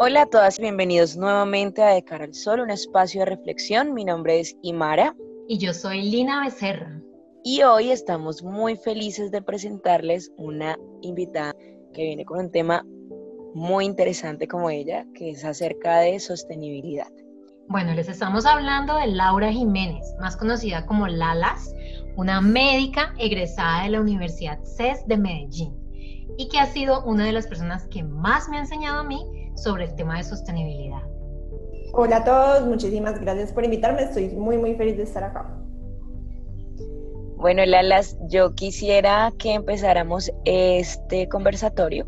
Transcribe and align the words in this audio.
Hola 0.00 0.22
a 0.22 0.26
todas, 0.26 0.60
bienvenidos 0.60 1.16
nuevamente 1.16 1.82
a 1.82 1.88
De 1.88 2.04
Cara 2.04 2.22
al 2.22 2.32
Sol, 2.32 2.60
un 2.60 2.70
espacio 2.70 3.18
de 3.18 3.26
reflexión. 3.26 3.94
Mi 3.94 4.04
nombre 4.04 4.38
es 4.38 4.56
Imara. 4.62 5.16
Y 5.48 5.58
yo 5.58 5.74
soy 5.74 6.02
Lina 6.02 6.44
Becerra. 6.44 7.02
Y 7.42 7.62
hoy 7.62 7.90
estamos 7.90 8.44
muy 8.44 8.76
felices 8.76 9.32
de 9.32 9.42
presentarles 9.42 10.30
una 10.36 10.78
invitada 11.02 11.52
que 11.92 12.04
viene 12.04 12.24
con 12.24 12.38
un 12.38 12.52
tema 12.52 12.86
muy 13.54 13.86
interesante 13.86 14.46
como 14.46 14.70
ella, 14.70 15.04
que 15.16 15.30
es 15.30 15.44
acerca 15.44 15.98
de 15.98 16.20
sostenibilidad. 16.20 17.10
Bueno, 17.66 17.92
les 17.92 18.08
estamos 18.08 18.46
hablando 18.46 18.94
de 18.94 19.08
Laura 19.08 19.50
Jiménez, 19.50 20.14
más 20.20 20.36
conocida 20.36 20.86
como 20.86 21.08
Lalas, 21.08 21.74
una 22.14 22.40
médica 22.40 23.16
egresada 23.18 23.82
de 23.82 23.90
la 23.90 24.00
Universidad 24.00 24.60
CES 24.62 25.08
de 25.08 25.16
Medellín 25.18 25.76
y 26.36 26.48
que 26.48 26.60
ha 26.60 26.66
sido 26.66 27.04
una 27.04 27.24
de 27.24 27.32
las 27.32 27.48
personas 27.48 27.88
que 27.88 28.04
más 28.04 28.48
me 28.48 28.58
ha 28.58 28.60
enseñado 28.60 29.00
a 29.00 29.02
mí 29.02 29.24
sobre 29.62 29.84
el 29.84 29.94
tema 29.94 30.18
de 30.18 30.24
sostenibilidad. 30.24 31.02
Hola 31.92 32.18
a 32.18 32.24
todos, 32.24 32.66
muchísimas 32.66 33.20
gracias 33.20 33.52
por 33.52 33.64
invitarme, 33.64 34.02
estoy 34.02 34.28
muy 34.28 34.58
muy 34.58 34.74
feliz 34.74 34.96
de 34.96 35.02
estar 35.02 35.24
acá. 35.24 35.54
Bueno, 37.36 37.64
Lalas, 37.64 38.16
yo 38.28 38.54
quisiera 38.54 39.32
que 39.38 39.54
empezáramos 39.54 40.30
este 40.44 41.28
conversatorio 41.28 42.04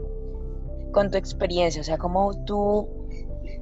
con 0.93 1.11
tu 1.11 1.19
experiencia, 1.19 1.81
o 1.81 1.85
sea, 1.85 1.99
cómo 1.99 2.33
tú 2.45 2.89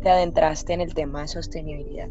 te 0.03 0.09
adentraste 0.09 0.73
en 0.73 0.81
el 0.81 0.95
tema 0.95 1.23
de 1.23 1.29
sostenibilidad. 1.29 2.09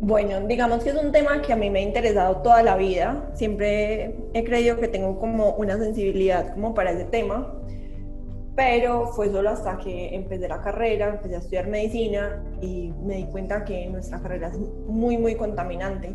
Bueno, 0.00 0.40
digamos 0.46 0.82
que 0.82 0.90
es 0.90 0.96
un 0.96 1.12
tema 1.12 1.40
que 1.40 1.52
a 1.52 1.56
mí 1.56 1.70
me 1.70 1.78
ha 1.78 1.82
interesado 1.82 2.38
toda 2.38 2.62
la 2.62 2.76
vida. 2.76 3.30
Siempre 3.34 4.16
he 4.34 4.44
creído 4.44 4.78
que 4.78 4.88
tengo 4.88 5.18
como 5.20 5.54
una 5.54 5.78
sensibilidad 5.78 6.52
como 6.52 6.74
para 6.74 6.90
ese 6.90 7.04
tema 7.04 7.54
pero 8.56 9.08
fue 9.08 9.30
solo 9.30 9.50
hasta 9.50 9.78
que 9.78 10.14
empecé 10.14 10.48
la 10.48 10.60
carrera, 10.60 11.08
empecé 11.08 11.34
a 11.34 11.38
estudiar 11.38 11.66
medicina 11.66 12.42
y 12.60 12.92
me 13.02 13.16
di 13.16 13.24
cuenta 13.24 13.64
que 13.64 13.86
nuestra 13.86 14.20
carrera 14.20 14.48
es 14.48 14.58
muy, 14.58 15.18
muy 15.18 15.34
contaminante. 15.34 16.14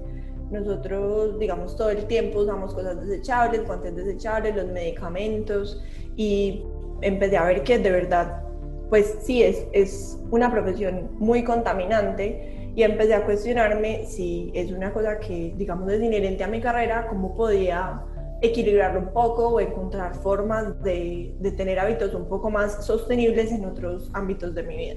Nosotros, 0.50 1.38
digamos, 1.38 1.76
todo 1.76 1.90
el 1.90 2.06
tiempo 2.06 2.40
usamos 2.40 2.73
cosas 2.73 3.00
desechables, 3.06 3.66
guantes 3.66 3.95
desechables, 3.95 4.56
los 4.56 4.67
medicamentos 4.67 5.84
y 6.16 6.64
empecé 7.02 7.38
a 7.38 7.45
ver 7.45 7.64
que 7.64 7.78
de 7.78 7.92
verdad, 7.92 8.42
pues 8.90 9.17
sí, 9.22 9.44
es, 9.44 9.67
es 9.73 10.17
una 10.32 10.50
profesión 10.50 11.10
muy 11.20 11.44
contaminante 11.44 12.72
y 12.76 12.84
empecé 12.84 13.16
a 13.16 13.26
cuestionarme 13.26 14.06
si 14.06 14.52
es 14.56 14.72
una 14.72 14.94
cosa 14.94 15.20
que, 15.20 15.54
digamos, 15.58 15.92
es 15.92 16.02
inherente 16.02 16.44
a 16.44 16.48
mi 16.48 16.62
carrera, 16.62 17.08
cómo 17.10 17.36
podía 17.36 18.02
equilibrarlo 18.42 19.00
un 19.00 19.14
poco 19.14 19.50
o 19.50 19.59
encontrar 19.59 20.16
formas 20.16 20.82
de, 20.84 21.36
de, 21.40 21.52
tener 21.52 21.80
hábitos 21.80 22.14
un 22.14 22.28
poco 22.28 22.50
más 22.50 22.86
sostenibles 22.86 23.52
en 23.52 23.66
otros 23.66 24.09
ámbitos 24.14 24.56
de 24.56 24.64
mi 24.64 24.78
vida. 24.78 24.95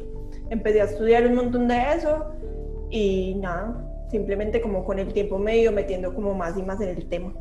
Empecé 0.50 0.80
a 0.80 0.84
estudiar 0.84 1.26
un 1.26 1.34
montón 1.34 1.68
de 1.68 1.80
eso 1.96 2.26
y 2.90 3.34
nada, 3.36 3.84
simplemente 4.10 4.60
como 4.60 4.84
con 4.84 4.98
el 4.98 5.12
tiempo 5.12 5.38
medio 5.38 5.72
metiendo 5.72 6.14
como 6.14 6.34
más 6.34 6.56
y 6.56 6.62
más 6.62 6.80
en 6.80 6.90
el 6.90 7.08
tema. 7.08 7.34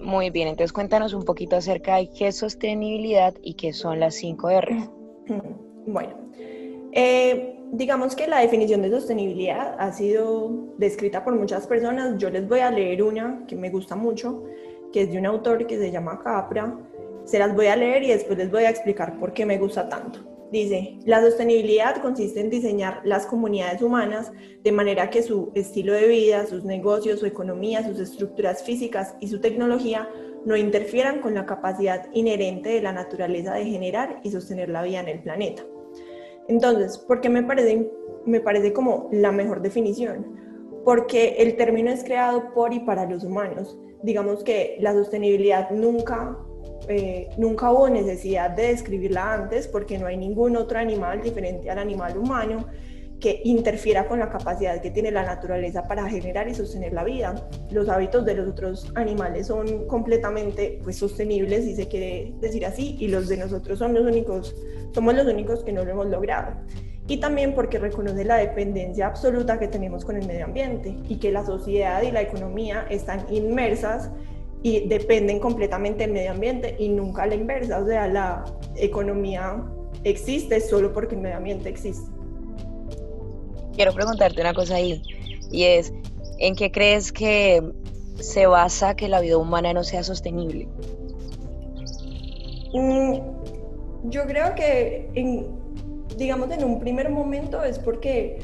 Muy 0.00 0.30
bien, 0.30 0.48
entonces 0.48 0.72
cuéntanos 0.72 1.12
un 1.12 1.24
poquito 1.24 1.56
acerca 1.56 1.96
de 1.96 2.08
qué 2.08 2.28
es 2.28 2.36
sostenibilidad 2.36 3.34
y 3.42 3.54
qué 3.54 3.72
son 3.72 4.00
las 4.00 4.14
5 4.16 4.50
R. 4.50 4.90
Bueno, 5.86 6.14
eh, 6.92 7.59
digamos 7.72 8.16
que 8.16 8.26
la 8.26 8.40
definición 8.40 8.82
de 8.82 8.90
sostenibilidad 8.90 9.76
ha 9.78 9.92
sido 9.92 10.50
descrita 10.78 11.24
por 11.24 11.34
muchas 11.34 11.66
personas. 11.66 12.18
Yo 12.18 12.30
les 12.30 12.48
voy 12.48 12.60
a 12.60 12.70
leer 12.70 13.02
una 13.02 13.44
que 13.46 13.56
me 13.56 13.70
gusta 13.70 13.96
mucho, 13.96 14.44
que 14.92 15.02
es 15.02 15.12
de 15.12 15.18
un 15.18 15.26
autor 15.26 15.66
que 15.66 15.78
se 15.78 15.90
llama 15.90 16.20
Capra. 16.22 16.76
Se 17.24 17.38
las 17.38 17.54
voy 17.54 17.66
a 17.66 17.76
leer 17.76 18.02
y 18.02 18.08
después 18.08 18.38
les 18.38 18.50
voy 18.50 18.64
a 18.64 18.70
explicar 18.70 19.18
por 19.18 19.32
qué 19.32 19.46
me 19.46 19.58
gusta 19.58 19.88
tanto. 19.88 20.20
Dice, 20.50 20.98
la 21.04 21.20
sostenibilidad 21.20 22.02
consiste 22.02 22.40
en 22.40 22.50
diseñar 22.50 23.02
las 23.04 23.24
comunidades 23.24 23.82
humanas 23.82 24.32
de 24.64 24.72
manera 24.72 25.08
que 25.08 25.22
su 25.22 25.52
estilo 25.54 25.92
de 25.92 26.08
vida, 26.08 26.46
sus 26.46 26.64
negocios, 26.64 27.20
su 27.20 27.26
economía, 27.26 27.86
sus 27.86 28.00
estructuras 28.00 28.64
físicas 28.64 29.14
y 29.20 29.28
su 29.28 29.40
tecnología 29.40 30.08
no 30.44 30.56
interfieran 30.56 31.20
con 31.20 31.34
la 31.34 31.46
capacidad 31.46 32.08
inherente 32.14 32.70
de 32.70 32.82
la 32.82 32.92
naturaleza 32.92 33.54
de 33.54 33.66
generar 33.66 34.20
y 34.24 34.30
sostener 34.32 34.70
la 34.70 34.82
vida 34.82 34.98
en 34.98 35.08
el 35.08 35.22
planeta. 35.22 35.62
Entonces, 36.50 36.98
¿por 36.98 37.20
qué 37.20 37.28
me 37.28 37.44
parece, 37.44 37.88
me 38.26 38.40
parece 38.40 38.72
como 38.72 39.08
la 39.12 39.30
mejor 39.30 39.62
definición? 39.62 40.26
Porque 40.84 41.36
el 41.38 41.56
término 41.56 41.90
es 41.90 42.02
creado 42.02 42.52
por 42.52 42.74
y 42.74 42.80
para 42.80 43.06
los 43.06 43.22
humanos. 43.22 43.78
Digamos 44.02 44.42
que 44.42 44.76
la 44.80 44.92
sostenibilidad 44.92 45.70
nunca, 45.70 46.36
eh, 46.88 47.28
nunca 47.38 47.70
hubo 47.70 47.88
necesidad 47.88 48.50
de 48.50 48.68
describirla 48.68 49.32
antes 49.34 49.68
porque 49.68 49.96
no 49.96 50.06
hay 50.06 50.16
ningún 50.16 50.56
otro 50.56 50.80
animal 50.80 51.22
diferente 51.22 51.70
al 51.70 51.78
animal 51.78 52.18
humano 52.18 52.66
que 53.20 53.42
interfiera 53.44 54.08
con 54.08 54.18
la 54.18 54.30
capacidad 54.30 54.80
que 54.80 54.90
tiene 54.90 55.10
la 55.10 55.22
naturaleza 55.22 55.86
para 55.86 56.08
generar 56.08 56.48
y 56.48 56.54
sostener 56.54 56.94
la 56.94 57.04
vida. 57.04 57.34
Los 57.70 57.88
hábitos 57.88 58.24
de 58.24 58.34
los 58.34 58.48
otros 58.48 58.90
animales 58.94 59.46
son 59.46 59.86
completamente 59.86 60.80
pues, 60.82 60.96
sostenibles, 60.96 61.64
si 61.64 61.76
se 61.76 61.86
quiere 61.86 62.32
decir 62.40 62.64
así, 62.64 62.96
y 62.98 63.08
los 63.08 63.28
de 63.28 63.36
nosotros 63.36 63.78
son 63.78 63.94
los 63.94 64.04
únicos, 64.04 64.56
somos 64.92 65.14
los 65.14 65.26
únicos 65.26 65.62
que 65.62 65.72
no 65.72 65.84
lo 65.84 65.90
hemos 65.90 66.06
logrado. 66.06 66.54
Y 67.06 67.18
también 67.18 67.54
porque 67.54 67.78
reconoce 67.78 68.24
la 68.24 68.36
dependencia 68.36 69.06
absoluta 69.06 69.58
que 69.58 69.68
tenemos 69.68 70.04
con 70.04 70.16
el 70.16 70.26
medio 70.26 70.44
ambiente 70.46 70.96
y 71.08 71.16
que 71.16 71.30
la 71.30 71.44
sociedad 71.44 72.02
y 72.02 72.12
la 72.12 72.22
economía 72.22 72.86
están 72.88 73.26
inmersas 73.30 74.10
y 74.62 74.88
dependen 74.88 75.40
completamente 75.40 76.04
del 76.04 76.12
medio 76.12 76.30
ambiente 76.30 76.76
y 76.78 76.88
nunca 76.88 77.26
la 77.26 77.34
inversa. 77.34 77.80
O 77.80 77.86
sea, 77.86 78.06
la 78.06 78.44
economía 78.76 79.62
existe 80.04 80.60
solo 80.60 80.92
porque 80.92 81.16
el 81.16 81.22
medio 81.22 81.36
ambiente 81.36 81.68
existe 81.68 82.19
quiero 83.74 83.92
preguntarte 83.92 84.40
una 84.40 84.54
cosa 84.54 84.76
ahí, 84.76 85.02
y 85.50 85.64
es, 85.64 85.92
¿en 86.38 86.54
qué 86.54 86.70
crees 86.70 87.12
que 87.12 87.62
se 88.20 88.46
basa 88.46 88.94
que 88.94 89.08
la 89.08 89.20
vida 89.20 89.38
humana 89.38 89.72
no 89.72 89.84
sea 89.84 90.02
sostenible? 90.02 90.68
Mm, 92.72 93.18
yo 94.04 94.26
creo 94.26 94.54
que, 94.54 95.08
digamos, 96.16 96.50
en 96.50 96.64
un 96.64 96.78
primer 96.80 97.10
momento 97.10 97.64
es 97.64 97.78
porque 97.78 98.38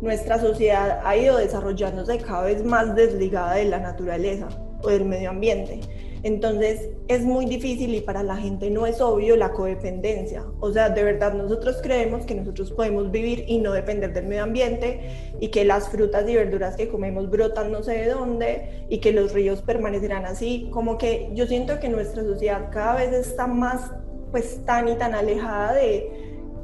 nuestra 0.00 0.40
sociedad 0.40 1.00
ha 1.04 1.16
ido 1.16 1.36
desarrollándose 1.36 2.18
cada 2.18 2.44
vez 2.44 2.64
más 2.64 2.94
desligada 2.94 3.54
de 3.54 3.66
la 3.66 3.78
naturaleza 3.78 4.48
o 4.82 4.88
del 4.88 5.04
medio 5.04 5.30
ambiente. 5.30 5.80
Entonces 6.24 6.90
es 7.08 7.22
muy 7.22 7.46
difícil 7.46 7.94
y 7.94 8.00
para 8.00 8.22
la 8.22 8.36
gente 8.36 8.70
no 8.70 8.86
es 8.86 9.00
obvio 9.00 9.36
la 9.36 9.52
codependencia. 9.52 10.44
O 10.60 10.72
sea, 10.72 10.88
de 10.90 11.02
verdad 11.02 11.34
nosotros 11.34 11.80
creemos 11.82 12.24
que 12.24 12.34
nosotros 12.34 12.70
podemos 12.70 13.10
vivir 13.10 13.44
y 13.48 13.58
no 13.58 13.72
depender 13.72 14.12
del 14.12 14.26
medio 14.26 14.44
ambiente 14.44 15.32
y 15.40 15.48
que 15.48 15.64
las 15.64 15.88
frutas 15.88 16.28
y 16.28 16.36
verduras 16.36 16.76
que 16.76 16.88
comemos 16.88 17.28
brotan 17.28 17.72
no 17.72 17.82
sé 17.82 17.92
de 17.98 18.08
dónde 18.10 18.86
y 18.88 18.98
que 18.98 19.12
los 19.12 19.32
ríos 19.32 19.62
permanecerán 19.62 20.24
así. 20.24 20.68
Como 20.70 20.96
que 20.96 21.30
yo 21.34 21.46
siento 21.46 21.80
que 21.80 21.88
nuestra 21.88 22.22
sociedad 22.22 22.70
cada 22.70 22.96
vez 22.96 23.12
está 23.12 23.46
más 23.46 23.90
pues 24.30 24.64
tan 24.64 24.88
y 24.88 24.94
tan 24.94 25.14
alejada 25.14 25.74
de 25.74 26.22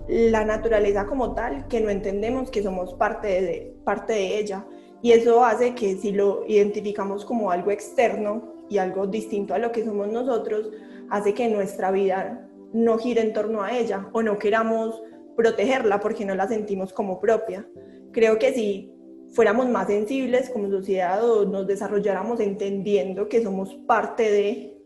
la 0.09 0.45
naturaleza 0.45 1.05
como 1.05 1.35
tal 1.35 1.69
que 1.69 1.81
no 1.81 1.91
entendemos 1.91 2.51
que 2.51 2.63
somos 2.63 2.95
parte 2.95 3.43
de, 3.43 3.77
parte 3.85 4.13
de 4.15 4.39
ella. 4.39 4.65
Y 5.03 5.13
eso 5.13 5.45
hace 5.45 5.75
que 5.75 5.97
si 5.97 6.13
lo 6.13 6.45
identificamos 6.47 7.25
como 7.25 7.51
algo 7.51 7.71
externo, 7.71 8.58
y 8.69 8.79
algo 8.79 9.07
distinto 9.07 9.55
a 9.55 9.59
lo 9.59 9.73
que 9.73 9.85
somos 9.85 10.09
nosotros 10.09 10.71
hace 11.11 11.35
que 11.35 11.49
nuestra 11.49 11.91
vida 11.91 12.49
no 12.73 12.99
gire 12.99 13.23
en 13.23 13.33
torno 13.33 13.63
a 13.63 13.77
ella 13.77 14.09
o 14.13 14.23
no 14.23 14.39
queramos 14.39 15.03
protegerla 15.37 16.01
porque 16.01 16.25
no 16.25 16.35
la 16.35 16.49
sentimos 16.49 16.93
como 16.93 17.21
propia. 17.21 17.67
Creo 18.13 18.39
que 18.39 18.53
si 18.53 18.93
fuéramos 19.31 19.69
más 19.69 19.87
sensibles 19.87 20.51
como 20.51 20.69
sociedad 20.69 21.29
o 21.29 21.45
nos 21.45 21.67
desarrolláramos 21.67 22.41
entendiendo 22.41 23.29
que 23.29 23.43
somos 23.43 23.75
parte 23.87 24.31
de, 24.31 24.79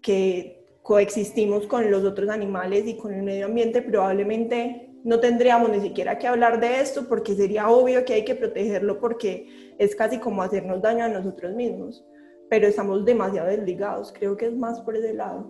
que 0.00 0.64
coexistimos 0.82 1.66
con 1.66 1.90
los 1.90 2.04
otros 2.04 2.28
animales 2.28 2.86
y 2.86 2.96
con 2.96 3.12
el 3.12 3.22
medio 3.22 3.46
ambiente, 3.46 3.82
probablemente 3.82 4.90
no 5.04 5.20
tendríamos 5.20 5.70
ni 5.70 5.80
siquiera 5.80 6.18
que 6.18 6.26
hablar 6.26 6.60
de 6.60 6.80
esto 6.80 7.06
porque 7.08 7.34
sería 7.34 7.68
obvio 7.68 8.04
que 8.04 8.14
hay 8.14 8.24
que 8.24 8.34
protegerlo 8.34 8.98
porque 8.98 9.74
es 9.78 9.94
casi 9.94 10.18
como 10.18 10.42
hacernos 10.42 10.82
daño 10.82 11.04
a 11.04 11.08
nosotros 11.08 11.54
mismos 11.54 12.04
pero 12.48 12.66
estamos 12.68 13.04
demasiado 13.04 13.48
desligados, 13.48 14.12
creo 14.12 14.36
que 14.36 14.46
es 14.46 14.56
más 14.56 14.80
por 14.80 14.96
ese 14.96 15.14
lado. 15.14 15.46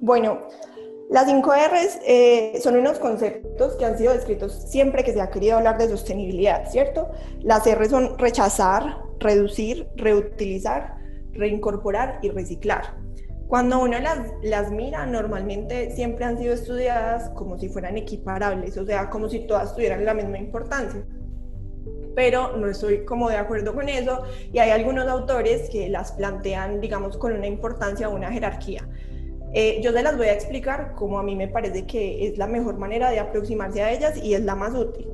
Bueno, 0.00 0.40
las 1.10 1.26
5 1.26 1.52
R's 1.52 2.00
eh, 2.06 2.58
son 2.60 2.76
unos 2.76 2.98
conceptos 2.98 3.74
que 3.76 3.84
han 3.84 3.98
sido 3.98 4.12
descritos 4.12 4.52
siempre 4.70 5.04
que 5.04 5.12
se 5.12 5.20
ha 5.20 5.30
querido 5.30 5.56
hablar 5.56 5.78
de 5.78 5.88
sostenibilidad, 5.88 6.70
¿cierto? 6.70 7.10
Las 7.40 7.66
R 7.66 7.88
son 7.88 8.18
rechazar, 8.18 9.02
reducir, 9.18 9.88
reutilizar, 9.96 10.96
reincorporar 11.32 12.18
y 12.22 12.30
reciclar. 12.30 12.96
Cuando 13.48 13.80
uno 13.80 13.98
las, 14.00 14.18
las 14.42 14.70
mira, 14.70 15.06
normalmente 15.06 15.90
siempre 15.90 16.24
han 16.24 16.38
sido 16.38 16.54
estudiadas 16.54 17.28
como 17.30 17.58
si 17.58 17.68
fueran 17.68 17.96
equiparables, 17.96 18.76
o 18.78 18.86
sea, 18.86 19.10
como 19.10 19.28
si 19.28 19.46
todas 19.46 19.74
tuvieran 19.74 20.04
la 20.04 20.14
misma 20.14 20.38
importancia 20.38 21.04
pero 22.14 22.56
no 22.56 22.68
estoy 22.68 23.04
como 23.04 23.28
de 23.28 23.36
acuerdo 23.36 23.74
con 23.74 23.88
eso 23.88 24.22
y 24.52 24.58
hay 24.58 24.70
algunos 24.70 25.06
autores 25.08 25.68
que 25.70 25.88
las 25.88 26.12
plantean, 26.12 26.80
digamos, 26.80 27.16
con 27.16 27.32
una 27.32 27.46
importancia 27.46 28.08
o 28.08 28.14
una 28.14 28.30
jerarquía. 28.30 28.88
Eh, 29.52 29.80
yo 29.82 29.92
se 29.92 30.02
las 30.02 30.16
voy 30.16 30.26
a 30.26 30.32
explicar 30.32 30.94
como 30.96 31.18
a 31.18 31.22
mí 31.22 31.36
me 31.36 31.46
parece 31.46 31.86
que 31.86 32.26
es 32.26 32.38
la 32.38 32.48
mejor 32.48 32.76
manera 32.76 33.10
de 33.10 33.20
aproximarse 33.20 33.82
a 33.82 33.92
ellas 33.92 34.16
y 34.16 34.34
es 34.34 34.40
la 34.40 34.56
más 34.56 34.74
útil. 34.74 35.08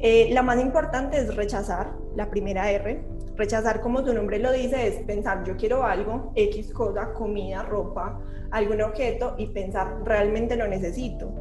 Eh, 0.00 0.28
la 0.32 0.42
más 0.42 0.60
importante 0.60 1.16
es 1.16 1.34
rechazar, 1.34 1.94
la 2.14 2.28
primera 2.28 2.70
R. 2.70 3.02
Rechazar, 3.36 3.80
como 3.80 4.04
su 4.04 4.12
nombre 4.12 4.38
lo 4.38 4.52
dice, 4.52 4.86
es 4.86 4.96
pensar 5.04 5.44
yo 5.44 5.56
quiero 5.56 5.82
algo, 5.82 6.30
X 6.36 6.72
cosa, 6.72 7.14
comida, 7.14 7.62
ropa, 7.62 8.20
algún 8.50 8.82
objeto 8.82 9.34
y 9.38 9.46
pensar 9.46 10.02
realmente 10.04 10.56
lo 10.56 10.68
necesito. 10.68 11.32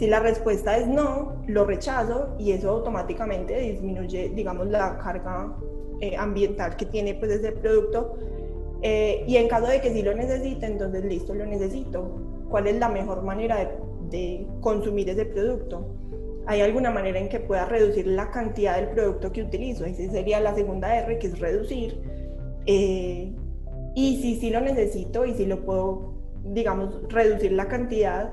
Si 0.00 0.06
la 0.06 0.18
respuesta 0.18 0.78
es 0.78 0.86
no, 0.86 1.42
lo 1.46 1.66
rechazo 1.66 2.34
y 2.38 2.52
eso 2.52 2.70
automáticamente 2.70 3.60
disminuye, 3.60 4.30
digamos, 4.30 4.68
la 4.68 4.96
carga 4.96 5.54
eh, 6.00 6.16
ambiental 6.16 6.74
que 6.74 6.86
tiene 6.86 7.12
pues 7.16 7.32
ese 7.32 7.52
producto. 7.52 8.16
Eh, 8.80 9.24
y 9.28 9.36
en 9.36 9.46
caso 9.46 9.66
de 9.66 9.82
que 9.82 9.92
sí 9.92 10.00
lo 10.00 10.14
necesite, 10.14 10.64
entonces 10.64 11.04
listo, 11.04 11.34
lo 11.34 11.44
necesito. 11.44 12.18
¿Cuál 12.48 12.68
es 12.68 12.76
la 12.76 12.88
mejor 12.88 13.22
manera 13.22 13.58
de, 13.58 13.68
de 14.08 14.46
consumir 14.62 15.10
ese 15.10 15.26
producto? 15.26 15.86
¿Hay 16.46 16.62
alguna 16.62 16.90
manera 16.90 17.18
en 17.18 17.28
que 17.28 17.38
pueda 17.38 17.66
reducir 17.66 18.06
la 18.06 18.30
cantidad 18.30 18.76
del 18.76 18.88
producto 18.94 19.30
que 19.32 19.42
utilizo? 19.42 19.84
Esa 19.84 20.10
sería 20.10 20.40
la 20.40 20.54
segunda 20.54 20.96
R, 20.96 21.18
que 21.18 21.26
es 21.26 21.38
reducir. 21.38 22.00
Eh, 22.64 23.34
y 23.94 24.16
si 24.22 24.36
sí 24.36 24.48
lo 24.48 24.62
necesito 24.62 25.26
y 25.26 25.34
si 25.34 25.44
lo 25.44 25.62
puedo, 25.62 26.14
digamos, 26.42 27.02
reducir 27.10 27.52
la 27.52 27.68
cantidad, 27.68 28.32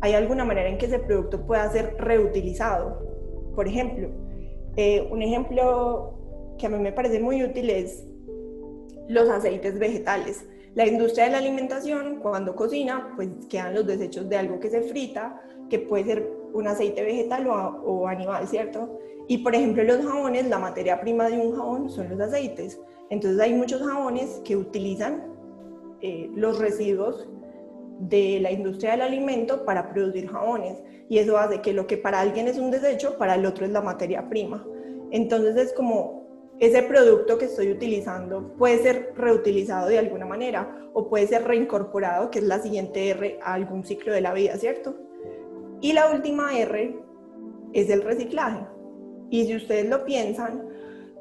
¿hay 0.00 0.14
alguna 0.14 0.44
manera 0.44 0.68
en 0.68 0.78
que 0.78 0.86
ese 0.86 0.98
producto 0.98 1.46
pueda 1.46 1.70
ser 1.70 1.96
reutilizado? 1.98 3.02
Por 3.54 3.66
ejemplo, 3.68 4.10
eh, 4.76 5.08
un 5.10 5.22
ejemplo 5.22 6.54
que 6.58 6.66
a 6.66 6.68
mí 6.68 6.78
me 6.78 6.92
parece 6.92 7.20
muy 7.20 7.42
útil 7.42 7.70
es 7.70 8.04
los 9.08 9.28
aceites 9.28 9.78
vegetales. 9.78 10.44
La 10.74 10.86
industria 10.86 11.24
de 11.24 11.30
la 11.30 11.38
alimentación, 11.38 12.20
cuando 12.20 12.54
cocina, 12.54 13.12
pues 13.16 13.30
quedan 13.48 13.74
los 13.74 13.86
desechos 13.86 14.28
de 14.28 14.36
algo 14.36 14.60
que 14.60 14.68
se 14.68 14.82
frita, 14.82 15.40
que 15.70 15.78
puede 15.78 16.04
ser 16.04 16.30
un 16.52 16.66
aceite 16.66 17.02
vegetal 17.02 17.46
o, 17.48 18.06
animal, 18.06 18.46
¿cierto? 18.46 18.98
Y 19.28 19.38
por 19.38 19.54
ejemplo, 19.54 19.82
los 19.84 20.04
jabones, 20.04 20.46
la 20.48 20.58
materia 20.58 21.00
prima 21.00 21.28
de 21.28 21.38
un 21.38 21.56
jabón 21.56 21.88
son 21.90 22.10
los 22.10 22.20
aceites. 22.20 22.78
Entonces 23.10 23.40
hay 23.40 23.54
muchos 23.54 23.82
jabones 23.82 24.40
que 24.44 24.56
utilizan 24.56 25.24
eh, 26.02 26.30
los 26.34 26.58
residuos 26.58 27.28
de 27.98 28.40
la 28.40 28.50
industria 28.50 28.92
del 28.92 29.02
alimento 29.02 29.64
para 29.64 29.90
producir 29.92 30.28
jabones. 30.28 30.82
Y 31.08 31.18
eso 31.18 31.38
hace 31.38 31.60
que 31.60 31.72
lo 31.72 31.86
que 31.86 31.96
para 31.96 32.20
alguien 32.20 32.48
es 32.48 32.58
un 32.58 32.70
desecho, 32.70 33.16
para 33.16 33.34
el 33.34 33.46
otro 33.46 33.64
es 33.64 33.72
la 33.72 33.80
materia 33.80 34.28
prima. 34.28 34.66
Entonces 35.10 35.56
es 35.56 35.72
como 35.72 36.26
ese 36.58 36.82
producto 36.82 37.38
que 37.38 37.44
estoy 37.44 37.70
utilizando 37.70 38.54
puede 38.56 38.78
ser 38.78 39.12
reutilizado 39.14 39.88
de 39.88 39.98
alguna 39.98 40.24
manera 40.24 40.88
o 40.94 41.08
puede 41.08 41.26
ser 41.26 41.44
reincorporado, 41.44 42.30
que 42.30 42.38
es 42.38 42.44
la 42.44 42.58
siguiente 42.60 43.10
R, 43.10 43.38
a 43.42 43.54
algún 43.54 43.84
ciclo 43.84 44.12
de 44.12 44.22
la 44.22 44.32
vida, 44.32 44.56
¿cierto? 44.56 44.96
Y 45.82 45.92
la 45.92 46.10
última 46.10 46.58
R 46.58 46.98
es 47.74 47.90
el 47.90 48.02
reciclaje. 48.02 48.64
Y 49.28 49.44
si 49.46 49.56
ustedes 49.56 49.88
lo 49.88 50.04
piensan, 50.04 50.65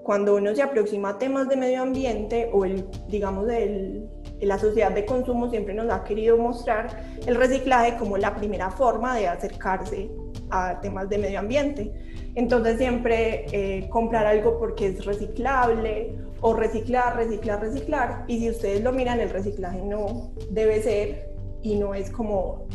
cuando 0.06 0.36
uno 0.36 0.54
se 0.54 0.62
aproxima 0.62 1.10
a 1.10 1.18
temas 1.18 1.50
de 1.50 1.58
medio 1.58 1.82
ambiente 1.82 2.52
o 2.54 2.64
el, 2.64 2.86
digamos, 3.10 3.50
el, 3.50 4.08
la 4.40 4.60
sociedad 4.60 4.92
de 4.92 5.04
consumo 5.04 5.50
siempre 5.50 5.74
nos 5.74 5.92
ha 5.92 6.04
querido 6.04 6.38
mostrar 6.38 7.18
el 7.26 7.36
reciclaje 7.36 7.98
como 7.98 8.16
la 8.16 8.36
primera 8.36 8.70
forma 8.70 9.16
de 9.16 9.28
acercarse 9.28 10.12
a 10.52 10.80
temas 10.80 11.10
de 11.10 11.18
medio 11.18 11.40
ambiente. 11.40 11.92
Entonces 12.36 12.78
siempre 12.78 13.48
eh, 13.52 13.90
comprar 13.90 14.28
algo 14.28 14.60
porque 14.60 14.90
es 14.90 15.04
reciclable 15.06 16.16
o 16.40 16.54
reciclar, 16.54 17.16
reciclar, 17.16 17.62
reciclar. 17.62 18.26
Y 18.28 18.42
si 18.42 18.52
ustedes 18.52 18.84
lo 18.84 18.92
miran, 18.92 19.20
el 19.20 19.32
reciclaje 19.32 19.82
no 19.82 20.32
debe 20.52 20.84
ser 20.84 21.32
y 21.64 21.78
no 21.78 21.96
es 21.96 22.12
como 22.12 22.68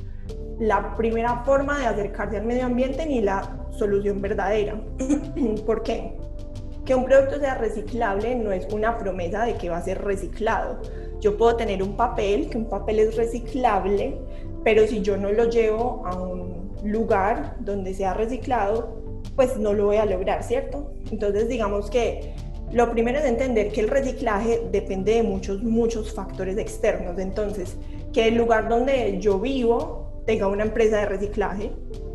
la 0.59 0.97
primera 0.97 1.45
forma 1.45 1.79
de 1.79 1.87
acercarse 1.87 2.39
al 2.39 2.45
medio 2.45 2.67
ambiente 2.67 3.07
ni 3.07 3.21
la 3.21 3.69
solución 3.71 4.21
verdadera. 4.21 4.83
¿Por 5.65 5.85
qué? 5.85 6.20
Que 6.91 6.97
un 6.97 7.05
producto 7.05 7.39
sea 7.39 7.55
reciclable 7.55 8.35
no 8.35 8.51
es 8.51 8.67
una 8.73 8.99
promesa 8.99 9.45
de 9.45 9.55
que 9.55 9.71
va 9.71 9.77
a 9.77 9.81
ser 9.81 10.03
reciclado. 10.03 10.81
Yo 11.21 11.37
puedo 11.37 11.55
tener 11.55 11.85
un 11.85 11.97
papel, 11.97 12.51
que 12.51 12.59
un 12.59 12.69
papel 12.69 12.99
es 12.99 13.15
reciclable, 13.15 14.19
pero 14.65 14.85
si 14.89 15.01
yo 15.01 15.17
no 15.17 15.31
lo 15.31 15.49
llevo 15.49 16.03
a 16.05 16.17
un 16.17 16.73
lugar 16.83 17.55
donde 17.61 17.95
sea 17.95 18.15
reciclado, 18.15 19.23
pues 19.37 19.57
no 19.57 19.73
lo 19.73 19.87
voy 19.87 19.99
a 19.99 20.05
lograr, 20.05 20.43
¿cierto? 20.43 20.91
Entonces 21.13 21.47
digamos 21.49 21.91
que 21.91 22.35
lo 22.73 22.91
primero 22.91 23.21
es 23.21 23.25
entender 23.25 23.71
que 23.71 23.83
el 23.83 23.89
reciclaje 23.89 24.61
depende 24.73 25.15
de 25.15 25.23
muchos, 25.23 25.63
muchos 25.63 26.13
factores 26.13 26.59
externos. 26.59 27.21
Entonces, 27.21 27.77
que 28.13 28.27
el 28.27 28.35
lugar 28.35 28.69
donde 28.69 29.17
yo 29.21 29.39
vivo 29.39 30.25
tenga 30.27 30.49
una 30.49 30.65
empresa 30.65 30.97
de 30.97 31.07
reciclaje 31.07 31.71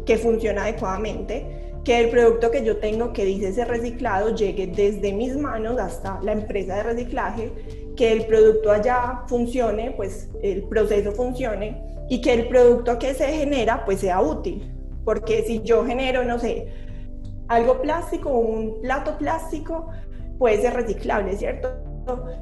que 0.06 0.18
funcione 0.18 0.60
adecuadamente, 0.60 1.75
que 1.86 2.00
el 2.00 2.10
producto 2.10 2.50
que 2.50 2.66
yo 2.66 2.78
tengo 2.78 3.14
que 3.14 3.24
dice 3.24 3.54
ser 3.54 3.68
reciclado 3.68 4.36
llegue 4.36 4.66
desde 4.66 5.14
mis 5.14 5.38
manos 5.38 5.80
hasta 5.80 6.20
la 6.24 6.32
empresa 6.32 6.78
de 6.78 6.84
reciclaje, 6.84 7.52
que 7.96 8.12
el 8.12 8.26
producto 8.26 8.72
allá 8.72 9.22
funcione, 9.28 9.92
pues 9.92 10.30
el 10.42 10.64
proceso 10.64 11.12
funcione 11.12 11.80
y 12.10 12.22
que 12.22 12.34
el 12.34 12.48
producto 12.48 12.98
que 12.98 13.14
se 13.14 13.28
genera 13.28 13.86
pues 13.86 14.00
sea 14.00 14.20
útil. 14.20 14.74
Porque 15.06 15.44
si 15.44 15.62
yo 15.62 15.86
genero, 15.86 16.24
no 16.24 16.40
sé, 16.40 16.68
algo 17.48 17.80
plástico, 17.82 18.32
un 18.32 18.82
plato 18.82 19.16
plástico, 19.20 19.92
puede 20.40 20.60
ser 20.62 20.74
reciclable, 20.74 21.38
¿cierto? 21.38 21.70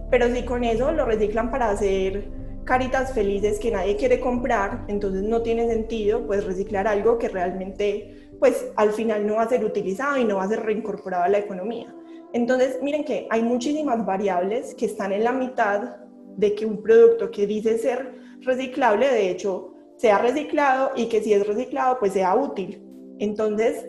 Pero 0.10 0.34
si 0.34 0.44
con 0.44 0.64
eso 0.64 0.94
lo 0.94 1.06
reciclan 1.06 1.52
para 1.52 1.70
hacer 1.70 2.30
caritas 2.64 3.12
felices 3.12 3.60
que 3.60 3.72
nadie 3.72 3.98
quiere 3.98 4.22
comprar, 4.22 4.86
entonces 4.88 5.24
no 5.24 5.42
tiene 5.42 5.68
sentido 5.68 6.26
pues 6.26 6.46
reciclar 6.46 6.88
algo 6.88 7.18
que 7.18 7.28
realmente 7.28 8.23
pues 8.40 8.72
al 8.76 8.92
final 8.92 9.26
no 9.26 9.36
va 9.36 9.44
a 9.44 9.50
ser 9.50 9.64
utilizado 9.64 10.18
y 10.18 10.26
no 10.26 10.38
va 10.38 10.44
a 10.44 10.50
ser 10.50 10.64
reincorporado 10.64 11.24
a 11.24 11.30
la 11.30 11.40
economía. 11.40 11.94
Entonces, 12.34 12.80
miren 12.82 13.04
que 13.04 13.28
hay 13.30 13.44
muchísimas 13.44 14.06
variables 14.06 14.74
que 14.76 14.86
están 14.88 15.12
en 15.12 15.24
la 15.24 15.32
mitad 15.32 15.98
de 16.36 16.56
que 16.56 16.66
un 16.66 16.82
producto 16.82 17.30
que 17.30 17.46
dice 17.46 17.78
ser 17.78 18.16
reciclable, 18.42 19.08
de 19.08 19.30
hecho, 19.30 19.74
sea 19.98 20.18
reciclado 20.18 20.92
y 20.96 21.08
que 21.08 21.22
si 21.22 21.34
es 21.34 21.46
reciclado, 21.46 22.00
pues 22.00 22.14
sea 22.14 22.36
útil. 22.36 22.84
Entonces, 23.20 23.88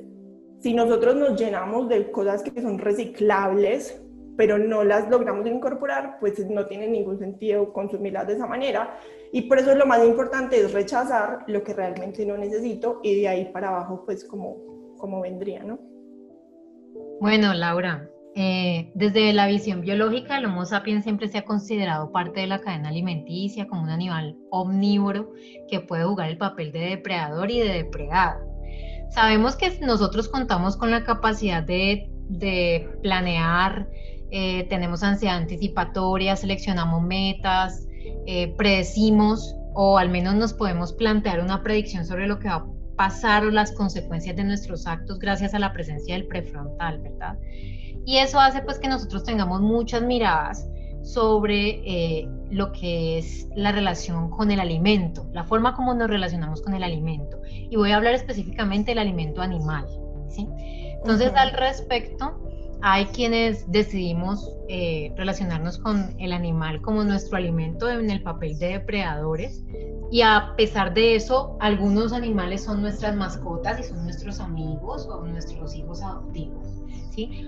si 0.61 0.75
nosotros 0.75 1.17
nos 1.17 1.41
llenamos 1.41 1.89
de 1.89 2.11
cosas 2.11 2.43
que 2.43 2.61
son 2.61 2.79
reciclables, 2.79 4.01
pero 4.37 4.59
no 4.59 4.85
las 4.85 5.09
logramos 5.11 5.47
incorporar, 5.47 6.19
pues 6.21 6.39
no 6.49 6.67
tiene 6.67 6.89
ningún 6.89 7.19
sentido 7.19 7.73
consumirlas 7.73 8.27
de 8.27 8.35
esa 8.35 8.47
manera. 8.47 8.99
Y 9.33 9.43
por 9.43 9.59
eso 9.59 9.75
lo 9.75 9.87
más 9.87 10.05
importante 10.05 10.61
es 10.61 10.73
rechazar 10.73 11.45
lo 11.47 11.63
que 11.63 11.75
realmente 11.75 12.25
no 12.25 12.37
necesito 12.37 13.01
y 13.03 13.21
de 13.21 13.29
ahí 13.29 13.45
para 13.47 13.69
abajo, 13.69 14.05
pues 14.05 14.25
como, 14.25 14.57
como 14.99 15.21
vendría, 15.21 15.63
¿no? 15.63 15.79
Bueno, 17.21 17.55
Laura, 17.55 18.09
eh, 18.37 18.91
desde 18.95 19.33
la 19.33 19.47
visión 19.47 19.81
biológica, 19.81 20.39
el 20.39 20.47
Homo 20.47 20.65
sapiens 20.65 21.05
siempre 21.05 21.29
se 21.29 21.39
ha 21.39 21.45
considerado 21.45 22.11
parte 22.11 22.41
de 22.41 22.49
la 22.49 22.61
cadena 22.61 22.89
alimenticia 22.89 23.69
como 23.69 23.83
un 23.83 23.91
animal 23.91 24.37
omnívoro 24.51 25.33
que 25.69 25.81
puede 25.81 26.05
jugar 26.05 26.31
el 26.31 26.39
papel 26.39 26.73
de 26.73 26.81
depredador 26.81 27.51
y 27.53 27.61
de 27.61 27.73
depredado. 27.73 28.45
Sabemos 29.11 29.55
que 29.55 29.79
nosotros 29.81 30.29
contamos 30.29 30.77
con 30.77 30.91
la 30.91 31.05
capacidad 31.05 31.63
de, 31.63 32.11
planear, 33.03 33.89
eh, 34.31 34.67
tenemos 34.69 35.03
ansiedad 35.03 35.37
anticipatoria, 35.37 36.37
seleccionamos 36.37 37.03
metas, 37.03 37.87
eh, 38.27 38.55
predecimos 38.57 39.55
o 39.75 39.99
al 39.99 40.09
menos 40.09 40.35
nos 40.35 40.53
podemos 40.53 40.93
plantear 40.93 41.41
una 41.41 41.63
predicción 41.63 42.05
sobre 42.05 42.27
lo 42.27 42.39
que 42.39 42.49
va 42.49 42.55
a 42.55 42.67
pasar 42.97 43.45
o 43.45 43.51
las 43.51 43.73
consecuencias 43.73 44.37
de 44.37 44.45
nuestros 44.45 44.87
actos 44.87 45.19
gracias 45.19 45.55
a 45.55 45.59
la 45.59 45.73
presencia 45.73 46.15
del 46.15 46.27
prefrontal, 46.27 47.01
¿verdad? 47.01 47.37
Y 48.07 48.19
eso 48.19 48.39
hace 48.39 48.63
pues 48.63 48.79
que 48.79 48.89
nosotros 48.89 49.25
tengamos 49.25 49.61
muchas 49.61 50.03
miradas 50.03 50.69
sobre 51.03 51.81
eh, 51.85 52.29
lo 52.51 52.73
que 52.73 53.19
es 53.19 53.49
la 53.55 53.73
relación 53.73 54.31
con 54.31 54.51
el 54.51 54.61
alimento, 54.61 55.27
la 55.33 55.45
forma 55.45 55.75
como 55.75 55.95
nos 55.95 56.09
relacionamos 56.09 56.63
con 56.63 56.75
el 56.75 56.83
alimento. 56.83 57.41
Y 57.47 57.77
voy 57.77 57.91
a 57.91 57.97
hablar 57.97 58.15
específicamente 58.15 58.93
del 58.93 58.99
alimento 58.99 59.43
animal. 59.43 59.87
¿sí? 60.29 60.49
Entonces, 61.05 61.33
al 61.35 61.53
respecto, 61.53 62.44
hay 62.87 63.07
quienes 63.07 63.65
decidimos 63.73 64.53
eh, 64.69 65.11
relacionarnos 65.17 65.79
con 65.79 66.15
el 66.21 66.35
animal 66.35 66.83
como 66.83 67.03
nuestro 67.03 67.39
alimento 67.39 67.91
en 67.91 68.11
el 68.11 68.23
papel 68.23 68.59
de 68.59 68.73
depredadores. 68.73 69.65
Y 70.13 70.21
a 70.21 70.53
pesar 70.59 70.93
de 70.93 71.17
eso, 71.17 71.57
algunos 71.61 72.13
animales 72.13 72.63
son 72.63 72.83
nuestras 72.83 73.17
mascotas 73.17 73.81
y 73.81 73.85
son 73.85 74.05
nuestros 74.05 74.39
amigos 74.39 75.09
o 75.11 75.25
nuestros 75.25 75.75
hijos 75.75 76.03
adoptivos. 76.03 76.84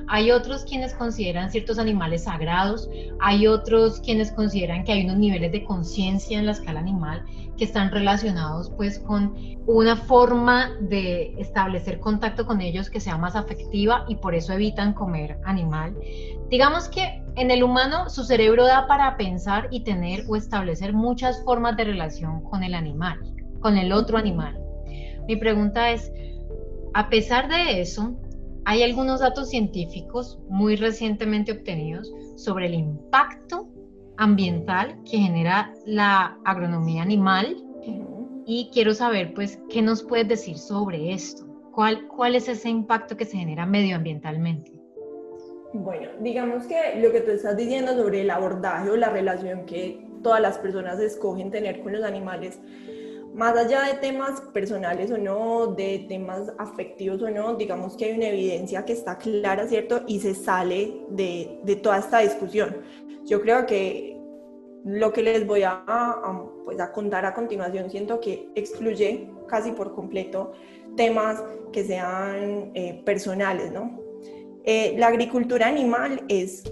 Hay 0.09 0.31
otros 0.31 0.65
quienes 0.65 0.95
consideran 0.95 1.51
ciertos 1.51 1.79
animales 1.79 2.25
sagrados, 2.25 2.89
hay 3.21 3.47
otros 3.47 4.01
quienes 4.01 4.33
consideran 4.33 4.85
que 4.85 4.93
hay 4.93 5.05
unos 5.05 5.19
niveles 5.19 5.53
de 5.53 5.65
conciencia 5.65 6.39
en 6.39 6.47
la 6.47 6.53
escala 6.53 6.81
animal 6.81 7.25
que 7.57 7.65
están 7.65 7.91
relacionados 7.91 8.71
pues 8.77 8.99
con 8.99 9.35
una 9.67 9.97
forma 9.97 10.71
de 10.81 11.35
establecer 11.39 11.99
contacto 12.01 12.47
con 12.47 12.61
ellos 12.61 12.91
que 12.91 13.01
sea 13.01 13.17
más 13.17 13.35
afectiva 13.35 14.05
y 14.09 14.17
por 14.17 14.35
eso 14.35 14.53
evitan 14.53 14.93
comer 14.93 15.39
animal. 15.45 15.97
Digamos 16.51 16.89
que 16.89 17.23
en 17.35 17.51
el 17.51 17.63
humano 17.63 18.09
su 18.09 18.25
cerebro 18.25 18.65
da 18.67 18.87
para 18.87 19.17
pensar 19.17 19.69
y 19.71 19.81
tener 19.81 20.25
o 20.29 20.37
establecer 20.37 20.93
muchas 20.93 21.43
formas 21.45 21.77
de 21.77 21.85
relación 21.85 22.43
con 22.43 22.63
el 22.63 22.75
animal, 22.75 23.19
con 23.61 23.77
el 23.77 23.93
otro 23.93 24.19
animal. 24.19 24.59
Mi 25.27 25.37
pregunta 25.37 25.91
es, 25.91 26.13
a 26.95 27.09
pesar 27.09 27.49
de 27.49 27.81
eso, 27.81 28.17
hay 28.67 28.83
algunos 28.83 29.21
datos 29.21 29.49
científicos 29.49 30.41
muy 30.49 30.75
recientemente 30.75 31.53
obtenidos 31.53 32.13
sobre 32.35 32.67
el 32.67 32.75
impacto 32.75 33.69
ambiental 34.17 34.99
que 35.09 35.19
genera 35.19 35.73
la 35.87 36.37
agronomía 36.45 37.03
animal 37.03 37.57
y 38.45 38.69
quiero 38.73 38.93
saber 38.93 39.33
pues 39.35 39.61
qué 39.71 39.83
nos 39.83 40.03
puedes 40.03 40.27
decir 40.27 40.59
sobre 40.59 41.13
esto. 41.13 41.47
¿Cuál, 41.73 42.09
cuál 42.09 42.35
es 42.35 42.49
ese 42.49 42.69
impacto 42.69 43.17
que 43.17 43.25
se 43.25 43.37
genera 43.37 43.67
medioambientalmente? 43.67 44.73
Bueno, 45.73 46.09
digamos 46.21 46.67
que 46.67 47.01
lo 47.01 47.13
que 47.13 47.21
tú 47.21 47.31
estás 47.31 47.57
diciendo 47.57 47.95
sobre 47.95 48.23
el 48.23 48.31
abordaje 48.31 48.91
o 48.91 48.97
la 48.97 49.11
relación 49.11 49.65
que 49.67 50.05
todas 50.25 50.41
las 50.41 50.59
personas 50.59 50.99
escogen 50.99 51.53
tener 51.53 51.83
con 51.83 51.93
los 51.93 52.03
animales, 52.03 52.59
más 53.37 53.55
allá 53.55 53.83
de 53.83 53.95
temas 53.99 54.41
personales 54.41 55.11
o 55.11 55.19
no, 55.19 55.67
de 55.67 56.07
temas 56.09 56.51
afectivos 56.57 57.21
o 57.21 57.29
no, 57.29 57.55
digamos 57.55 57.95
que 57.95 58.07
hay 58.07 58.13
una 58.13 58.29
evidencia 58.29 58.87
que 58.87 58.95
está 58.95 59.19
clara, 59.19 59.69
¿cierto? 59.69 60.03
Y 60.07 60.21
se 60.21 60.35
sale 60.35 61.03
de, 61.11 61.61
de 61.63 61.77
toda 61.77 61.99
esta 61.99 62.21
discusión. 62.21 62.79
Yo 63.27 63.43
creo 63.43 63.67
que 63.67 64.19
lo 64.87 65.13
que 65.13 65.23
les 65.23 65.47
voy 65.47 65.65
a, 65.65 65.85
pues 66.65 66.81
a 66.81 66.93
contar 66.93 67.27
a 67.27 67.35
continuación 67.35 67.91
siento 67.91 68.21
que 68.21 68.49
excluye 68.55 69.29
casi 69.47 69.73
por 69.73 69.95
completo 69.95 70.53
temas 70.97 71.43
que 71.73 71.85
sean 71.85 72.71
eh, 72.73 73.03
personales, 73.05 73.71
¿no? 73.71 74.01
Eh, 74.65 74.95
la 74.97 75.09
agricultura 75.09 75.67
animal 75.67 76.25
es 76.29 76.65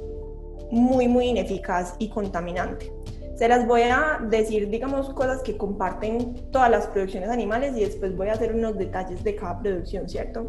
muy, 0.71 1.09
muy 1.09 1.27
ineficaz 1.27 1.95
y 1.99 2.09
contaminante. 2.09 2.91
Se 3.37 3.49
las 3.49 3.67
voy 3.67 3.83
a 3.83 4.21
decir, 4.29 4.69
digamos, 4.69 5.11
cosas 5.11 5.43
que 5.43 5.57
comparten 5.57 6.35
todas 6.51 6.71
las 6.71 6.87
producciones 6.87 7.31
animales 7.31 7.77
y 7.77 7.81
después 7.81 8.17
voy 8.17 8.29
a 8.29 8.33
hacer 8.33 8.55
unos 8.55 8.79
detalles 8.79 9.25
de 9.25 9.35
cada 9.35 9.61
producción, 9.61 10.09
¿cierto? 10.09 10.47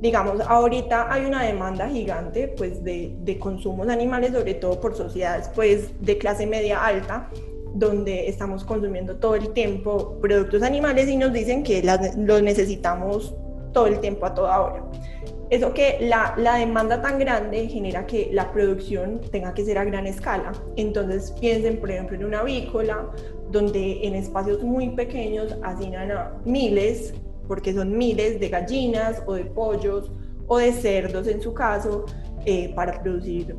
Digamos, 0.00 0.40
ahorita 0.40 1.12
hay 1.12 1.26
una 1.26 1.42
demanda 1.44 1.88
gigante, 1.88 2.54
pues, 2.56 2.82
de, 2.84 3.16
de 3.22 3.38
consumos 3.38 3.88
animales, 3.88 4.32
sobre 4.32 4.54
todo 4.54 4.80
por 4.80 4.96
sociedades, 4.96 5.50
pues, 5.54 5.90
de 6.00 6.18
clase 6.18 6.46
media 6.46 6.84
alta, 6.84 7.28
donde 7.74 8.28
estamos 8.28 8.64
consumiendo 8.64 9.16
todo 9.16 9.34
el 9.34 9.52
tiempo 9.52 10.18
productos 10.20 10.62
animales 10.62 11.08
y 11.08 11.16
nos 11.16 11.32
dicen 11.32 11.62
que 11.62 11.82
los 12.16 12.42
necesitamos 12.42 13.34
todo 13.72 13.86
el 13.86 14.00
tiempo 14.00 14.26
a 14.26 14.34
toda 14.34 14.60
hora. 14.60 14.84
Eso 15.50 15.74
que 15.74 15.98
la, 16.00 16.34
la, 16.36 16.54
demanda 16.56 17.02
tan 17.02 17.18
grande 17.18 17.66
genera 17.68 18.06
que 18.06 18.30
la 18.32 18.52
producción 18.52 19.20
tenga 19.32 19.52
que 19.52 19.64
ser 19.64 19.78
a 19.78 19.84
gran 19.84 20.06
escala. 20.06 20.52
Entonces 20.76 21.34
piensen, 21.40 21.80
por 21.80 21.90
ejemplo, 21.90 22.16
en 22.16 22.24
una 22.24 22.40
avícola, 22.40 23.10
donde 23.50 24.06
en 24.06 24.14
espacios 24.14 24.62
muy 24.62 24.90
pequeños 24.90 25.56
hacinan 25.64 26.12
a 26.12 26.40
miles, 26.44 27.14
porque 27.48 27.74
son 27.74 27.98
miles 27.98 28.38
de 28.38 28.48
gallinas 28.48 29.24
o 29.26 29.34
de 29.34 29.44
pollos 29.44 30.12
o 30.46 30.58
de 30.58 30.72
cerdos 30.72 31.26
en 31.26 31.40
su 31.42 31.52
caso, 31.52 32.06
eh, 32.46 32.72
para 32.76 33.02
producir 33.02 33.56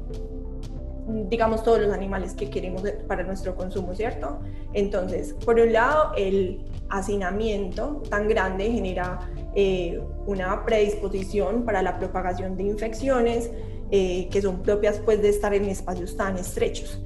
digamos, 1.08 1.64
todos 1.64 1.80
los 1.82 1.92
animales 1.92 2.34
que 2.34 2.50
queremos 2.50 2.84
para 3.08 3.24
nuestro 3.24 3.56
consumo, 3.56 3.96
¿cierto? 3.96 4.40
Entonces, 4.74 5.34
por 5.46 5.60
un 5.60 5.74
lado, 5.74 6.14
el 6.16 6.64
hacinamiento 6.90 8.04
tan 8.10 8.28
grande 8.28 8.72
genera 8.72 9.20
eh, 9.56 10.00
una 10.26 10.64
predisposición 10.66 11.64
para 11.66 11.82
la 11.82 11.98
propagación 11.98 12.56
de 12.56 12.64
infecciones 12.64 13.50
eh, 13.94 14.30
que 14.32 14.42
son 14.42 14.62
propias 14.62 15.00
pues 15.00 15.22
de 15.22 15.30
estar 15.30 15.54
en 15.54 15.66
espacios 15.66 16.16
tan 16.16 16.38
estrechos. 16.38 17.02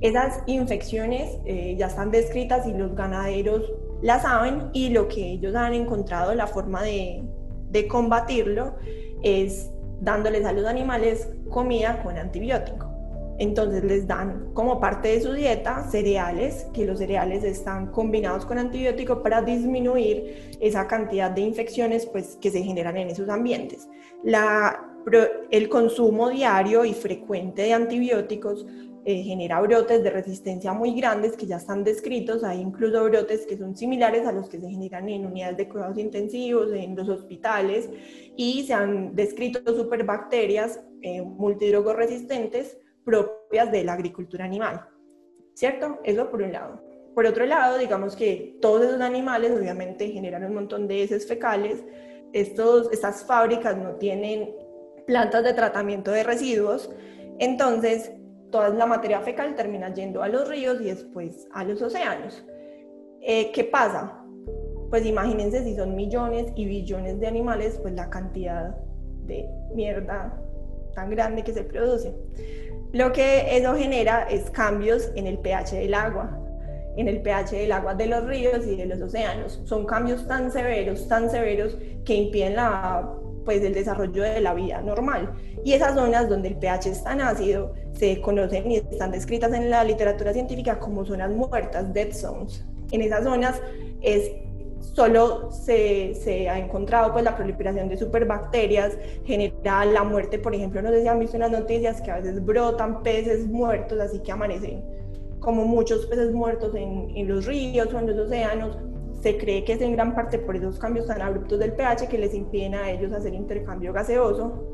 Esas 0.00 0.42
infecciones 0.46 1.38
eh, 1.44 1.76
ya 1.78 1.86
están 1.86 2.10
descritas 2.10 2.66
y 2.66 2.72
los 2.72 2.94
ganaderos 2.94 3.72
las 4.02 4.22
saben 4.22 4.70
y 4.72 4.90
lo 4.90 5.08
que 5.08 5.32
ellos 5.32 5.54
han 5.54 5.72
encontrado, 5.72 6.34
la 6.34 6.46
forma 6.46 6.82
de, 6.82 7.22
de 7.70 7.88
combatirlo 7.88 8.74
es 9.22 9.70
dándoles 10.00 10.44
a 10.44 10.52
los 10.52 10.66
animales 10.66 11.28
comida 11.48 12.02
con 12.02 12.18
antibiótico. 12.18 12.85
Entonces 13.38 13.84
les 13.84 14.06
dan 14.06 14.52
como 14.54 14.80
parte 14.80 15.08
de 15.08 15.20
su 15.20 15.32
dieta 15.32 15.88
cereales, 15.90 16.66
que 16.72 16.86
los 16.86 16.98
cereales 16.98 17.44
están 17.44 17.88
combinados 17.88 18.46
con 18.46 18.58
antibiótico 18.58 19.22
para 19.22 19.42
disminuir 19.42 20.56
esa 20.60 20.86
cantidad 20.86 21.30
de 21.30 21.42
infecciones 21.42 22.06
pues, 22.06 22.36
que 22.40 22.50
se 22.50 22.62
generan 22.62 22.96
en 22.96 23.08
esos 23.08 23.28
ambientes. 23.28 23.88
La, 24.24 24.80
el 25.50 25.68
consumo 25.68 26.30
diario 26.30 26.84
y 26.84 26.94
frecuente 26.94 27.62
de 27.62 27.72
antibióticos 27.74 28.66
eh, 29.08 29.22
genera 29.22 29.60
brotes 29.60 30.02
de 30.02 30.10
resistencia 30.10 30.72
muy 30.72 30.92
grandes 30.92 31.36
que 31.36 31.46
ya 31.46 31.58
están 31.58 31.84
descritos. 31.84 32.42
Hay 32.42 32.60
incluso 32.60 33.04
brotes 33.04 33.46
que 33.46 33.56
son 33.56 33.76
similares 33.76 34.26
a 34.26 34.32
los 34.32 34.48
que 34.48 34.58
se 34.58 34.68
generan 34.68 35.08
en 35.08 35.26
unidades 35.26 35.58
de 35.58 35.68
cuidados 35.68 35.98
intensivos, 35.98 36.72
en 36.72 36.96
los 36.96 37.08
hospitales, 37.08 37.88
y 38.34 38.64
se 38.64 38.74
han 38.74 39.14
descrito 39.14 39.60
superbacterias 39.76 40.80
eh, 41.02 41.22
multidrogoresistentes 41.22 42.78
propias 43.06 43.70
de 43.70 43.84
la 43.84 43.92
agricultura 43.92 44.44
animal, 44.44 44.84
¿cierto? 45.54 46.00
Eso 46.02 46.28
por 46.28 46.42
un 46.42 46.52
lado. 46.52 46.82
Por 47.14 47.24
otro 47.24 47.46
lado, 47.46 47.78
digamos 47.78 48.16
que 48.16 48.58
todos 48.60 48.84
esos 48.84 49.00
animales 49.00 49.52
obviamente 49.52 50.08
generan 50.10 50.44
un 50.44 50.54
montón 50.54 50.88
de 50.88 51.02
heces 51.02 51.26
fecales. 51.26 51.82
Estos, 52.34 52.92
estas 52.92 53.24
fábricas 53.24 53.76
no 53.76 53.94
tienen 53.94 54.54
plantas 55.06 55.44
de 55.44 55.54
tratamiento 55.54 56.10
de 56.10 56.24
residuos, 56.24 56.90
entonces 57.38 58.12
toda 58.50 58.70
la 58.70 58.86
materia 58.86 59.20
fecal 59.20 59.54
termina 59.54 59.94
yendo 59.94 60.22
a 60.22 60.28
los 60.28 60.48
ríos 60.48 60.80
y 60.80 60.86
después 60.86 61.46
a 61.52 61.62
los 61.62 61.80
océanos. 61.80 62.44
Eh, 63.22 63.52
¿Qué 63.52 63.64
pasa? 63.64 64.20
Pues 64.90 65.06
imagínense 65.06 65.62
si 65.62 65.76
son 65.76 65.94
millones 65.94 66.52
y 66.56 66.66
billones 66.66 67.20
de 67.20 67.28
animales, 67.28 67.78
pues 67.80 67.94
la 67.94 68.10
cantidad 68.10 68.76
de 69.26 69.48
mierda 69.74 70.42
tan 70.96 71.10
grande 71.10 71.44
que 71.44 71.52
se 71.52 71.62
produce. 71.62 72.12
Lo 72.92 73.12
que 73.12 73.56
eso 73.56 73.74
genera 73.76 74.26
es 74.28 74.50
cambios 74.50 75.12
en 75.14 75.26
el 75.26 75.38
pH 75.38 75.76
del 75.76 75.94
agua, 75.94 76.40
en 76.96 77.06
el 77.06 77.20
pH 77.20 77.52
del 77.52 77.72
agua 77.72 77.94
de 77.94 78.06
los 78.06 78.24
ríos 78.24 78.66
y 78.66 78.74
de 78.74 78.86
los 78.86 79.00
océanos. 79.00 79.60
Son 79.64 79.84
cambios 79.84 80.26
tan 80.26 80.50
severos, 80.50 81.06
tan 81.06 81.30
severos 81.30 81.76
que 82.04 82.14
impiden 82.14 82.56
la, 82.56 83.12
pues, 83.44 83.62
el 83.62 83.74
desarrollo 83.74 84.22
de 84.22 84.40
la 84.40 84.54
vida 84.54 84.80
normal. 84.80 85.34
Y 85.62 85.74
esas 85.74 85.94
zonas 85.94 86.28
donde 86.28 86.48
el 86.48 86.56
pH 86.56 86.86
es 86.90 87.04
tan 87.04 87.20
ácido 87.20 87.74
se 87.92 88.20
conocen 88.20 88.70
y 88.70 88.76
están 88.76 89.10
descritas 89.10 89.52
en 89.52 89.70
la 89.70 89.84
literatura 89.84 90.32
científica 90.32 90.78
como 90.78 91.04
zonas 91.04 91.30
muertas, 91.30 91.92
dead 91.92 92.12
zones. 92.12 92.64
En 92.90 93.02
esas 93.02 93.24
zonas 93.24 93.60
es 94.00 94.30
solo 94.94 95.50
se, 95.50 96.14
se, 96.14 96.48
ha 96.48 96.58
encontrado 96.58 97.12
pues 97.12 97.24
la 97.24 97.36
proliferación 97.36 97.88
de 97.88 97.96
superbacterias, 97.96 98.96
genera 99.24 99.84
la 99.84 100.04
muerte, 100.04 100.38
por 100.38 100.54
ejemplo, 100.54 100.80
no 100.82 100.90
sé 100.90 101.02
si 101.02 101.08
han 101.08 101.18
visto 101.18 101.36
en 101.36 101.42
las 101.42 101.50
noticias 101.50 102.00
que 102.00 102.10
a 102.10 102.16
veces 102.16 102.44
brotan 102.44 103.02
peces 103.02 103.46
muertos, 103.46 103.98
así 104.00 104.20
que 104.20 104.32
amanecen 104.32 104.82
como 105.40 105.64
muchos 105.64 106.06
peces 106.06 106.32
muertos 106.32 106.74
en, 106.74 107.10
en 107.14 107.28
los 107.28 107.46
ríos 107.46 107.92
o 107.92 107.98
en 107.98 108.06
los 108.06 108.26
océanos. 108.26 108.78
Se 109.20 109.38
cree 109.38 109.64
que 109.64 109.74
es 109.74 109.80
en 109.80 109.92
gran 109.92 110.14
parte 110.14 110.38
por 110.38 110.56
esos 110.56 110.78
cambios 110.78 111.06
tan 111.06 111.20
abruptos 111.20 111.58
del 111.58 111.72
pH 111.72 112.08
que 112.08 112.18
les 112.18 112.34
impiden 112.34 112.74
a 112.74 112.90
ellos 112.90 113.12
hacer 113.12 113.34
intercambio 113.34 113.92
gaseoso 113.92 114.64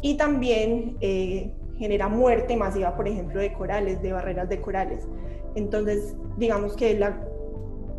y 0.00 0.16
también 0.16 0.96
eh, 1.00 1.52
genera 1.78 2.08
muerte 2.08 2.56
masiva, 2.56 2.96
por 2.96 3.08
ejemplo, 3.08 3.40
de 3.40 3.52
corales, 3.52 4.02
de 4.02 4.12
barreras 4.12 4.48
de 4.48 4.60
corales. 4.60 5.06
Entonces, 5.54 6.14
digamos 6.36 6.76
que 6.76 6.98
la 6.98 7.20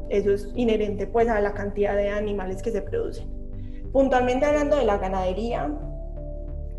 eso 0.10 0.32
es 0.32 0.50
inherente 0.56 1.08
pues 1.08 1.28
a 1.28 1.42
la 1.42 1.54
cantidad 1.54 1.96
de 1.96 2.10
animales 2.10 2.62
que 2.62 2.72
se 2.72 2.82
producen. 2.82 3.28
Puntualmente 3.92 4.46
hablando 4.46 4.76
de 4.78 4.86
la 4.86 4.98
ganadería, 4.98 5.72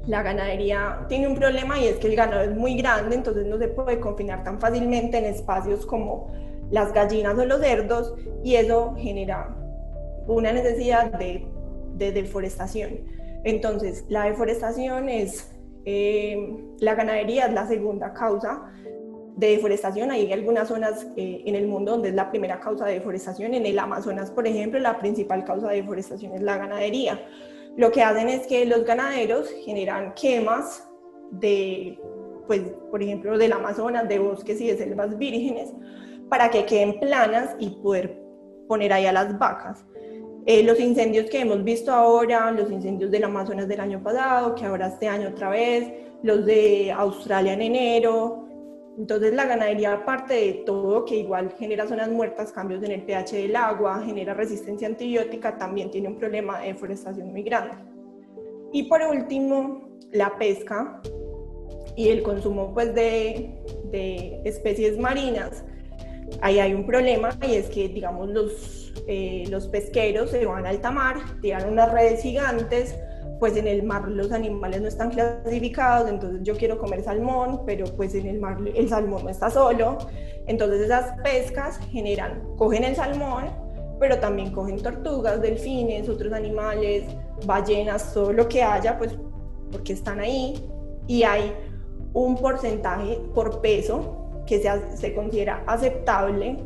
la 0.07 0.23
ganadería 0.23 1.07
tiene 1.09 1.29
un 1.29 1.35
problema 1.35 1.79
y 1.79 1.87
es 1.87 1.97
que 1.97 2.09
el 2.09 2.17
ganado 2.17 2.43
es 2.43 2.55
muy 2.55 2.77
grande, 2.77 3.15
entonces 3.17 3.47
no 3.47 3.59
se 3.59 3.69
puede 3.69 4.01
confinar 4.01 4.45
tan 4.45 4.61
fácilmente 4.61 5.19
en 5.19 5.25
espacios 5.25 5.87
como 5.87 6.29
las 6.71 6.93
gallinas 6.93 7.39
o 7.39 7.45
los 7.45 7.61
cerdos 7.61 8.15
y 8.43 8.57
eso 8.57 8.95
genera 8.97 9.55
una 10.27 10.53
necesidad 10.53 11.13
de, 11.19 11.47
deforestación. 11.97 13.01
Entonces, 13.45 14.05
la 14.09 14.25
deforestación 14.25 15.09
es, 15.09 15.55
eh, 15.85 16.57
la 16.81 16.95
ganadería 16.95 17.47
es 17.47 17.53
la 17.53 17.67
segunda 17.67 18.13
causa 18.13 18.73
de 19.37 19.49
deforestación. 19.49 20.11
Hay 20.11 20.33
algunas 20.33 20.69
zonas 20.69 21.07
eh, 21.17 21.43
en 21.45 21.55
el 21.55 21.67
mundo 21.67 21.93
donde 21.93 22.11
es 22.11 22.15
la 22.15 22.31
primera 22.31 22.61
causa 22.61 22.87
de 22.87 22.95
deforestación. 22.95 23.55
En 23.55 23.67
el 23.67 23.79
Amazonas, 23.79 24.31
por 24.31 24.47
ejemplo, 24.47 24.79
la 24.79 24.99
principal 24.99 25.45
causa 25.45 25.69
de 25.69 25.77
deforestación 25.77 26.33
es 26.35 26.43
la 26.43 26.57
ganadería. 26.57 27.21
Lo 27.77 27.91
que 27.91 28.03
hacen 28.03 28.29
es 28.29 28.47
que 28.47 28.65
los 28.67 28.85
ganaderos 28.85 29.51
generan 29.65 30.15
quemas 30.15 30.89
de, 31.33 31.99
pues, 32.47 32.63
por 32.91 33.03
ejemplo, 33.03 33.37
del 33.37 33.53
Amazonas, 33.53 34.09
de 34.09 34.19
bosques 34.19 34.61
y 34.61 34.69
de 34.69 34.77
selvas 34.77 35.19
vírgenes, 35.19 35.73
para 36.29 36.51
que 36.51 36.65
queden 36.65 37.01
planas 37.01 37.57
y 37.59 37.71
poder 37.71 38.23
poner 38.69 38.93
ahí 38.93 39.07
a 39.07 39.13
las 39.13 39.37
vacas. 39.39 39.85
Eh, 40.47 40.63
los 40.63 40.79
incendios 40.79 41.29
que 41.31 41.41
hemos 41.41 41.65
visto 41.65 41.91
ahora, 41.93 42.51
los 42.53 42.71
incendios 42.71 43.11
del 43.11 43.25
Amazonas 43.25 43.67
del 43.67 43.81
año 43.81 44.03
pasado, 44.03 44.55
que 44.55 44.67
ahora 44.67 44.89
este 44.89 45.09
año 45.09 45.31
otra 45.31 45.49
vez, 45.49 45.91
los 46.23 46.45
de 46.47 46.93
Australia 46.93 47.55
en 47.55 47.63
enero. 47.63 48.45
Entonces 48.97 49.35
la 49.35 49.47
ganadería, 49.47 49.93
aparte 49.93 50.35
de 50.35 50.53
todo, 50.67 51.05
que 51.05 51.17
igual 51.17 51.53
genera 51.59 51.87
zonas 51.87 52.09
muertas, 52.11 52.53
cambios 52.53 52.83
en 52.85 52.93
el 52.93 53.03
pH 53.03 53.37
del 53.37 53.57
agua, 53.57 54.03
genera 54.05 54.35
resistencia 54.35 54.87
antibiótica, 54.87 55.59
también 55.59 55.91
tiene 55.91 56.09
un 56.09 56.17
problema 56.17 56.61
de 56.61 56.69
deforestación 56.69 57.33
muy 57.33 57.43
grande. 57.43 57.75
Y 58.73 58.85
por 58.85 59.03
último, 59.03 59.99
la 60.13 60.39
pesca 60.39 61.01
y 61.97 62.09
el 62.09 62.23
consumo 62.23 62.73
pues, 62.73 62.95
de, 62.95 63.53
de 63.91 64.41
especies 64.45 64.99
marinas. 64.99 65.65
Ahí 66.41 66.59
hay 66.59 66.75
un 66.75 66.87
problema 66.87 67.31
y 67.47 67.57
es 67.57 67.69
que, 67.69 67.89
digamos, 67.89 68.29
los 68.31 68.85
eh, 69.07 69.45
los 69.51 69.69
pesqueros 69.69 70.31
se 70.31 70.47
van 70.47 70.65
a 70.67 70.71
alta 70.71 70.91
mar, 70.91 71.17
tiran 71.43 71.71
unas 71.71 71.93
redes 71.93 72.23
gigantes, 72.23 72.97
pues 73.39 73.57
en 73.57 73.67
el 73.67 73.83
mar 73.83 74.09
los 74.09 74.33
animales 74.33 74.81
no 74.81 74.89
están 74.89 75.11
clasificados, 75.11 76.09
entonces 76.09 76.41
yo 76.43 76.57
quiero 76.57 76.79
comer 76.79 77.03
salmón, 77.03 77.63
pero 77.67 77.87
pues 77.97 78.15
en 78.15 78.27
el 78.27 78.41
mar 78.41 78.59
el 78.75 78.89
salmón 78.89 79.25
no 79.25 79.31
está 79.31 79.51
solo, 79.51 79.99
entonces 80.47 80.83
esas 80.83 81.21
pescas 81.23 81.79
generan, 81.91 82.43
cogen 82.57 82.85
el 82.85 82.97
salmón, 82.97 83.51
pero 83.99 84.19
también 84.19 84.51
cogen 84.53 84.81
tortugas, 84.83 85.41
delfines, 85.41 86.09
otros 86.09 86.33
animales, 86.33 87.05
ballenas, 87.47 88.13
todo 88.13 88.33
lo 88.33 88.49
que 88.49 88.63
haya, 88.63 88.99
pues 88.99 89.17
porque 89.71 89.93
están 89.93 90.21
ahí, 90.21 90.69
y 91.07 91.23
hay 91.23 91.53
un 92.13 92.37
porcentaje 92.37 93.19
por 93.35 93.61
peso 93.61 94.17
que 94.47 94.61
se, 94.61 94.97
se 94.97 95.15
considera 95.15 95.65
aceptable 95.67 96.59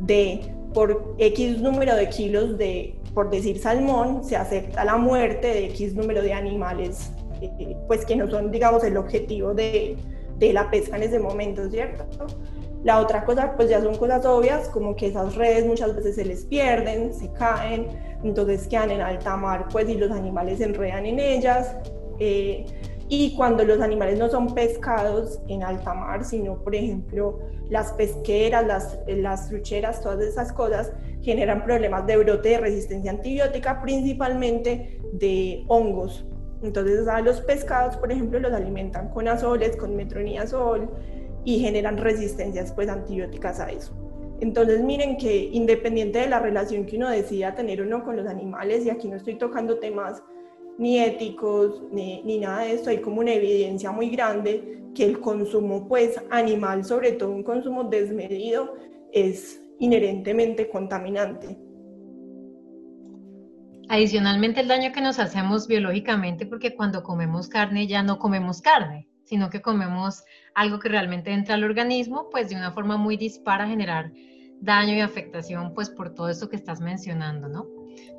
de 0.00 0.40
por 0.74 1.14
X 1.18 1.60
número 1.60 1.94
de 1.94 2.08
kilos 2.08 2.58
de, 2.58 3.01
por 3.14 3.30
decir 3.30 3.58
salmón, 3.58 4.24
se 4.24 4.36
acepta 4.36 4.84
la 4.84 4.96
muerte 4.96 5.48
de 5.48 5.66
X 5.66 5.94
número 5.94 6.22
de 6.22 6.32
animales, 6.32 7.12
eh, 7.40 7.76
pues 7.86 8.04
que 8.04 8.16
no 8.16 8.30
son, 8.30 8.50
digamos, 8.50 8.84
el 8.84 8.96
objetivo 8.96 9.54
de, 9.54 9.96
de 10.38 10.52
la 10.52 10.70
pesca 10.70 10.96
en 10.96 11.02
ese 11.04 11.18
momento, 11.18 11.68
¿cierto? 11.70 12.06
La 12.84 12.98
otra 12.98 13.24
cosa, 13.24 13.54
pues 13.56 13.68
ya 13.68 13.80
son 13.80 13.96
cosas 13.96 14.24
obvias, 14.26 14.68
como 14.68 14.96
que 14.96 15.06
esas 15.06 15.36
redes 15.36 15.66
muchas 15.66 15.94
veces 15.94 16.16
se 16.16 16.24
les 16.24 16.44
pierden, 16.46 17.14
se 17.14 17.30
caen, 17.32 17.86
entonces 18.24 18.66
quedan 18.66 18.90
en 18.90 19.00
alta 19.00 19.36
mar, 19.36 19.66
pues 19.70 19.88
y 19.88 19.94
los 19.94 20.10
animales 20.10 20.58
se 20.58 20.64
enredan 20.64 21.06
en 21.06 21.20
ellas. 21.20 21.76
Eh, 22.18 22.66
y 23.08 23.36
cuando 23.36 23.62
los 23.64 23.80
animales 23.80 24.18
no 24.18 24.30
son 24.30 24.54
pescados 24.54 25.40
en 25.46 25.62
alta 25.62 25.92
mar, 25.92 26.24
sino, 26.24 26.56
por 26.62 26.74
ejemplo, 26.74 27.40
las 27.68 27.92
pesqueras, 27.92 28.66
las, 28.66 28.98
las 29.06 29.48
trucheras, 29.48 30.00
todas 30.00 30.20
esas 30.20 30.52
cosas 30.52 30.92
generan 31.22 31.64
problemas 31.64 32.06
de 32.06 32.16
brote 32.16 32.50
de 32.50 32.58
resistencia 32.58 33.10
antibiótica, 33.10 33.80
principalmente 33.80 35.00
de 35.12 35.64
hongos. 35.68 36.26
Entonces, 36.62 37.08
a 37.08 37.20
los 37.20 37.40
pescados, 37.40 37.96
por 37.96 38.12
ejemplo, 38.12 38.38
los 38.38 38.52
alimentan 38.52 39.08
con 39.08 39.28
azoles, 39.28 39.76
con 39.76 39.96
metronidazol 39.96 40.90
y 41.44 41.58
generan 41.58 41.96
resistencias 41.96 42.72
pues, 42.72 42.88
antibióticas 42.88 43.60
a 43.60 43.70
eso. 43.70 43.92
Entonces, 44.40 44.82
miren 44.82 45.16
que 45.16 45.50
independiente 45.52 46.20
de 46.20 46.28
la 46.28 46.40
relación 46.40 46.84
que 46.84 46.96
uno 46.96 47.08
decida 47.08 47.54
tener 47.54 47.82
uno 47.82 48.04
con 48.04 48.16
los 48.16 48.26
animales, 48.26 48.84
y 48.84 48.90
aquí 48.90 49.08
no 49.08 49.16
estoy 49.16 49.36
tocando 49.36 49.78
temas 49.78 50.22
ni 50.78 50.98
éticos, 50.98 51.82
ni, 51.92 52.22
ni, 52.22 52.38
nada 52.38 52.62
de 52.62 52.72
esto, 52.72 52.90
hay 52.90 52.98
como 52.98 53.20
una 53.20 53.34
evidencia 53.34 53.92
muy 53.92 54.10
grande 54.10 54.82
que 54.94 55.04
el 55.04 55.20
consumo 55.20 55.86
pues 55.86 56.20
animal, 56.30 56.84
sobre 56.84 57.12
todo 57.12 57.30
un 57.30 57.42
consumo 57.42 57.84
desmedido, 57.84 58.74
es 59.12 59.61
inherentemente 59.82 60.68
contaminante. 60.68 61.58
Adicionalmente 63.88 64.60
el 64.60 64.68
daño 64.68 64.92
que 64.92 65.00
nos 65.00 65.18
hacemos 65.18 65.66
biológicamente, 65.66 66.46
porque 66.46 66.76
cuando 66.76 67.02
comemos 67.02 67.48
carne 67.48 67.88
ya 67.88 68.04
no 68.04 68.20
comemos 68.20 68.62
carne, 68.62 69.08
sino 69.24 69.50
que 69.50 69.60
comemos 69.60 70.22
algo 70.54 70.78
que 70.78 70.88
realmente 70.88 71.32
entra 71.32 71.56
al 71.56 71.64
organismo, 71.64 72.28
pues 72.30 72.48
de 72.48 72.54
una 72.54 72.70
forma 72.70 72.96
muy 72.96 73.16
dispara 73.16 73.64
a 73.64 73.68
generar 73.68 74.12
daño 74.60 74.94
y 74.94 75.00
afectación, 75.00 75.74
pues 75.74 75.90
por 75.90 76.14
todo 76.14 76.28
esto 76.28 76.48
que 76.48 76.56
estás 76.56 76.80
mencionando, 76.80 77.48
¿no? 77.48 77.66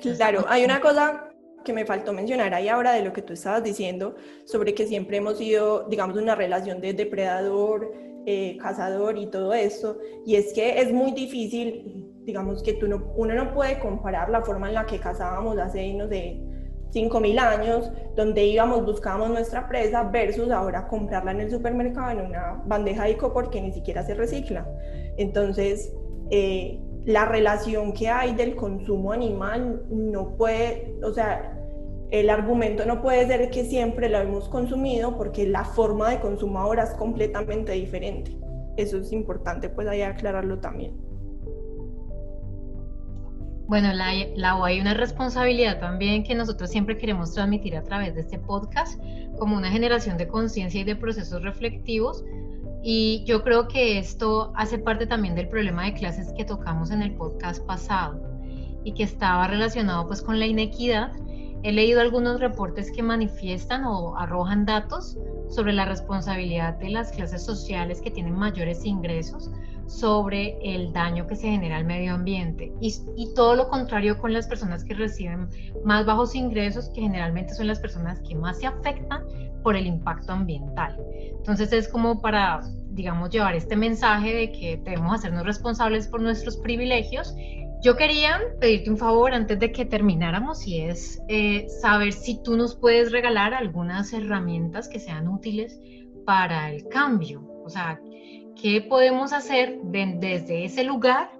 Claro, 0.02 0.44
hay 0.46 0.64
una 0.64 0.80
cosa 0.80 1.33
que 1.64 1.72
me 1.72 1.84
faltó 1.84 2.12
mencionar 2.12 2.54
ahí 2.54 2.68
ahora 2.68 2.92
de 2.92 3.02
lo 3.02 3.12
que 3.12 3.22
tú 3.22 3.32
estabas 3.32 3.64
diciendo, 3.64 4.14
sobre 4.44 4.74
que 4.74 4.86
siempre 4.86 5.16
hemos 5.16 5.38
sido, 5.38 5.88
digamos, 5.88 6.16
una 6.16 6.34
relación 6.34 6.80
de 6.80 6.92
depredador, 6.92 7.92
eh, 8.26 8.56
cazador 8.58 9.18
y 9.18 9.26
todo 9.26 9.52
esto, 9.52 9.98
y 10.24 10.36
es 10.36 10.52
que 10.52 10.80
es 10.80 10.92
muy 10.92 11.12
difícil, 11.12 12.06
digamos, 12.24 12.62
que 12.62 12.74
tú 12.74 12.88
no, 12.88 13.12
uno 13.16 13.34
no 13.34 13.52
puede 13.52 13.78
comparar 13.78 14.30
la 14.30 14.42
forma 14.42 14.68
en 14.68 14.74
la 14.74 14.86
que 14.86 14.98
cazábamos 14.98 15.58
hace, 15.58 15.92
no 15.94 16.08
sé, 16.08 16.40
5.000 16.94 17.38
años, 17.38 17.90
donde 18.14 18.44
íbamos, 18.44 18.84
buscábamos 18.84 19.30
nuestra 19.30 19.68
presa, 19.68 20.04
versus 20.04 20.50
ahora 20.50 20.86
comprarla 20.86 21.32
en 21.32 21.40
el 21.40 21.50
supermercado 21.50 22.12
en 22.12 22.26
una 22.26 22.62
bandeja 22.66 23.04
de 23.04 23.10
icopor 23.12 23.50
que 23.50 23.60
ni 23.60 23.72
siquiera 23.72 24.04
se 24.04 24.14
recicla. 24.14 24.66
Entonces, 25.16 25.92
eh, 26.30 26.80
la 27.04 27.26
relación 27.26 27.92
que 27.92 28.08
hay 28.08 28.34
del 28.34 28.54
consumo 28.54 29.12
animal 29.12 29.82
no 29.90 30.36
puede, 30.36 30.96
o 31.02 31.12
sea, 31.12 31.54
el 32.10 32.30
argumento 32.30 32.86
no 32.86 33.02
puede 33.02 33.26
ser 33.26 33.50
que 33.50 33.64
siempre 33.64 34.08
lo 34.08 34.18
hemos 34.18 34.48
consumido 34.48 35.16
porque 35.16 35.46
la 35.46 35.64
forma 35.64 36.10
de 36.10 36.20
consumo 36.20 36.60
ahora 36.60 36.84
es 36.84 36.90
completamente 36.90 37.72
diferente. 37.72 38.36
Eso 38.76 38.98
es 38.98 39.12
importante, 39.12 39.68
pues 39.68 39.86
ahí 39.88 40.02
aclararlo 40.02 40.58
también. 40.58 40.96
Bueno, 43.66 43.92
la, 43.94 44.12
la, 44.36 44.62
hay 44.62 44.80
una 44.80 44.94
responsabilidad 44.94 45.80
también 45.80 46.22
que 46.22 46.34
nosotros 46.34 46.70
siempre 46.70 46.98
queremos 46.98 47.32
transmitir 47.32 47.76
a 47.76 47.82
través 47.82 48.14
de 48.14 48.20
este 48.20 48.38
podcast 48.38 49.00
como 49.38 49.56
una 49.56 49.70
generación 49.70 50.18
de 50.18 50.28
conciencia 50.28 50.82
y 50.82 50.84
de 50.84 50.96
procesos 50.96 51.42
reflectivos 51.42 52.24
y 52.86 53.24
yo 53.24 53.42
creo 53.42 53.66
que 53.66 53.96
esto 53.96 54.52
hace 54.54 54.78
parte 54.78 55.06
también 55.06 55.34
del 55.34 55.48
problema 55.48 55.86
de 55.86 55.94
clases 55.94 56.30
que 56.36 56.44
tocamos 56.44 56.90
en 56.90 57.00
el 57.00 57.14
podcast 57.14 57.64
pasado 57.64 58.20
y 58.84 58.92
que 58.92 59.04
estaba 59.04 59.48
relacionado 59.48 60.06
pues 60.06 60.20
con 60.20 60.38
la 60.38 60.44
inequidad. 60.44 61.10
He 61.62 61.72
leído 61.72 62.02
algunos 62.02 62.40
reportes 62.40 62.92
que 62.92 63.02
manifiestan 63.02 63.86
o 63.86 64.18
arrojan 64.18 64.66
datos 64.66 65.16
sobre 65.48 65.72
la 65.72 65.86
responsabilidad 65.86 66.74
de 66.74 66.90
las 66.90 67.10
clases 67.10 67.42
sociales 67.42 68.02
que 68.02 68.10
tienen 68.10 68.34
mayores 68.34 68.84
ingresos 68.84 69.50
sobre 69.86 70.56
el 70.62 70.92
daño 70.92 71.26
que 71.26 71.36
se 71.36 71.48
genera 71.48 71.76
al 71.76 71.84
medio 71.84 72.14
ambiente 72.14 72.72
y, 72.80 72.94
todo 73.34 73.56
lo 73.56 73.68
contrario 73.68 74.18
con 74.18 74.32
las 74.32 74.46
personas 74.46 74.84
que 74.84 74.94
reciben 74.94 75.48
más 75.84 76.06
bajos 76.06 76.34
ingresos, 76.34 76.90
que 76.94 77.02
generalmente 77.02 77.54
son 77.54 77.66
las 77.66 77.80
personas 77.80 78.20
que 78.20 78.34
más 78.34 78.58
se 78.58 78.66
afectan 78.66 79.24
por 79.62 79.76
el 79.76 79.86
impacto 79.86 80.32
ambiental. 80.32 80.96
Entonces 81.36 81.72
es 81.72 81.88
como 81.88 82.20
para, 82.20 82.60
digamos, 82.90 83.30
llevar 83.30 83.54
este 83.54 83.76
mensaje 83.76 84.34
de 84.34 84.52
que 84.52 84.80
debemos 84.84 85.14
hacernos 85.14 85.44
responsables 85.44 86.06
por 86.06 86.20
nuestros 86.20 86.56
privilegios. 86.58 87.34
Yo 87.82 87.96
quería 87.96 88.40
pedirte 88.60 88.90
un 88.90 88.96
favor 88.96 89.34
antes 89.34 89.58
de 89.58 89.72
que 89.72 89.84
termináramos 89.84 90.66
y 90.66 90.80
es 90.80 91.20
eh, 91.28 91.66
saber 91.80 92.12
si 92.12 92.42
tú 92.42 92.56
nos 92.56 92.76
puedes 92.76 93.10
regalar 93.12 93.52
algunas 93.52 94.12
herramientas 94.12 94.88
que 94.88 95.00
sean 95.00 95.28
útiles 95.28 95.78
para 96.24 96.70
el 96.70 96.88
cambio. 96.88 97.53
O 97.64 97.70
sea, 97.70 98.00
¿qué 98.60 98.84
podemos 98.88 99.32
hacer 99.32 99.80
desde 99.82 100.64
ese 100.64 100.84
lugar 100.84 101.30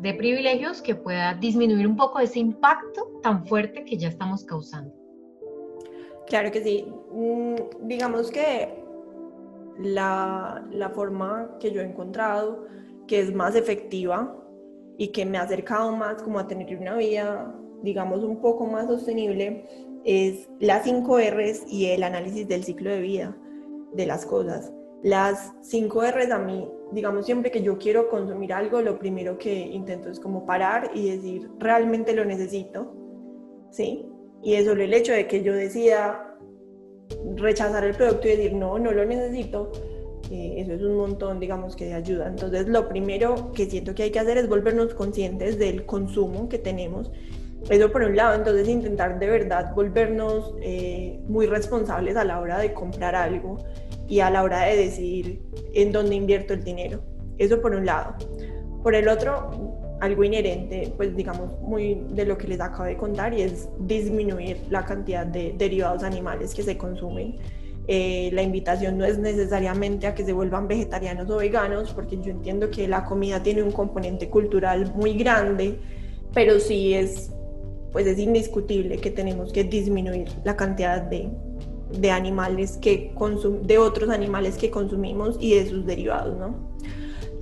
de 0.00 0.14
privilegios 0.14 0.82
que 0.82 0.94
pueda 0.94 1.34
disminuir 1.34 1.86
un 1.86 1.96
poco 1.96 2.20
ese 2.20 2.38
impacto 2.38 3.20
tan 3.22 3.46
fuerte 3.46 3.84
que 3.84 3.96
ya 3.96 4.08
estamos 4.08 4.44
causando? 4.44 4.94
Claro 6.26 6.50
que 6.50 6.62
sí. 6.62 6.86
Mm, 7.12 7.86
digamos 7.86 8.30
que 8.30 8.82
la, 9.78 10.64
la, 10.70 10.90
forma 10.90 11.56
que 11.58 11.70
yo 11.70 11.80
he 11.80 11.84
encontrado 11.84 12.66
que 13.06 13.20
es 13.20 13.34
más 13.34 13.56
efectiva 13.56 14.36
y 14.98 15.08
que 15.08 15.24
me 15.24 15.38
ha 15.38 15.42
acercado 15.42 15.90
más 15.96 16.22
como 16.22 16.38
a 16.38 16.46
tener 16.46 16.76
una 16.76 16.96
vida, 16.96 17.54
digamos, 17.82 18.22
un 18.22 18.40
poco 18.40 18.66
más 18.66 18.86
sostenible, 18.86 19.66
es 20.04 20.48
las 20.60 20.84
5 20.84 21.18
R's 21.18 21.64
y 21.68 21.86
el 21.86 22.02
análisis 22.02 22.46
del 22.46 22.64
ciclo 22.64 22.90
de 22.90 23.00
vida 23.00 23.36
de 23.92 24.06
las 24.06 24.24
cosas. 24.26 24.72
Las 25.02 25.52
5 25.62 26.02
R's 26.02 26.30
a 26.30 26.38
mí, 26.38 26.68
digamos, 26.92 27.24
siempre 27.24 27.50
que 27.50 27.62
yo 27.62 27.78
quiero 27.78 28.08
consumir 28.08 28.52
algo, 28.52 28.82
lo 28.82 28.98
primero 28.98 29.38
que 29.38 29.54
intento 29.54 30.10
es 30.10 30.20
como 30.20 30.44
parar 30.44 30.90
y 30.94 31.10
decir, 31.10 31.50
realmente 31.58 32.14
lo 32.14 32.24
necesito, 32.24 32.94
¿sí? 33.70 34.06
Y 34.42 34.54
es 34.54 34.66
solo 34.66 34.82
el 34.82 34.92
hecho 34.92 35.12
de 35.12 35.26
que 35.26 35.42
yo 35.42 35.54
decida 35.54 36.36
rechazar 37.36 37.84
el 37.84 37.94
producto 37.94 38.28
y 38.28 38.32
decir, 38.32 38.52
no, 38.52 38.78
no 38.78 38.92
lo 38.92 39.04
necesito, 39.06 39.72
eh, 40.30 40.56
eso 40.58 40.74
es 40.74 40.82
un 40.82 40.96
montón, 40.96 41.40
digamos, 41.40 41.76
que 41.76 41.86
de 41.86 41.94
ayuda. 41.94 42.28
Entonces, 42.28 42.68
lo 42.68 42.88
primero 42.88 43.52
que 43.52 43.66
siento 43.66 43.94
que 43.94 44.04
hay 44.04 44.10
que 44.10 44.18
hacer 44.18 44.36
es 44.36 44.48
volvernos 44.48 44.94
conscientes 44.94 45.58
del 45.58 45.86
consumo 45.86 46.48
que 46.48 46.58
tenemos. 46.58 47.10
Eso 47.68 47.90
por 47.92 48.02
un 48.02 48.16
lado, 48.16 48.34
entonces 48.34 48.68
intentar 48.68 49.18
de 49.18 49.26
verdad 49.26 49.74
volvernos 49.74 50.54
eh, 50.62 51.20
muy 51.28 51.46
responsables 51.46 52.16
a 52.16 52.24
la 52.24 52.40
hora 52.40 52.58
de 52.58 52.72
comprar 52.72 53.14
algo 53.14 53.58
y 54.10 54.20
a 54.20 54.28
la 54.28 54.42
hora 54.42 54.66
de 54.66 54.76
decidir 54.76 55.40
en 55.72 55.92
dónde 55.92 56.16
invierto 56.16 56.52
el 56.52 56.64
dinero. 56.64 57.00
Eso 57.38 57.62
por 57.62 57.74
un 57.74 57.86
lado. 57.86 58.16
Por 58.82 58.94
el 58.94 59.08
otro, 59.08 59.96
algo 60.00 60.24
inherente, 60.24 60.92
pues 60.96 61.14
digamos, 61.14 61.58
muy 61.60 62.02
de 62.10 62.26
lo 62.26 62.36
que 62.36 62.48
les 62.48 62.60
acabo 62.60 62.84
de 62.84 62.96
contar 62.96 63.32
y 63.32 63.42
es 63.42 63.68
disminuir 63.78 64.58
la 64.68 64.84
cantidad 64.84 65.24
de 65.24 65.54
derivados 65.56 66.02
animales 66.02 66.54
que 66.54 66.62
se 66.64 66.76
consumen. 66.76 67.36
Eh, 67.86 68.30
la 68.32 68.42
invitación 68.42 68.98
no 68.98 69.04
es 69.04 69.18
necesariamente 69.18 70.06
a 70.08 70.14
que 70.14 70.24
se 70.24 70.32
vuelvan 70.32 70.66
vegetarianos 70.66 71.30
o 71.30 71.36
veganos, 71.36 71.92
porque 71.94 72.18
yo 72.20 72.32
entiendo 72.32 72.68
que 72.68 72.88
la 72.88 73.04
comida 73.04 73.42
tiene 73.42 73.62
un 73.62 73.72
componente 73.72 74.28
cultural 74.28 74.92
muy 74.96 75.14
grande, 75.14 75.78
pero 76.34 76.58
sí 76.58 76.94
es, 76.94 77.30
pues 77.92 78.06
es 78.06 78.18
indiscutible 78.18 78.98
que 78.98 79.10
tenemos 79.10 79.52
que 79.52 79.64
disminuir 79.64 80.28
la 80.44 80.56
cantidad 80.56 81.00
de, 81.02 81.30
de 81.92 82.10
animales 82.10 82.78
que 82.80 83.12
de 83.62 83.78
otros 83.78 84.10
animales 84.10 84.56
que 84.56 84.70
consumimos 84.70 85.36
y 85.40 85.54
de 85.54 85.68
sus 85.68 85.86
derivados, 85.86 86.36
¿no? 86.36 86.70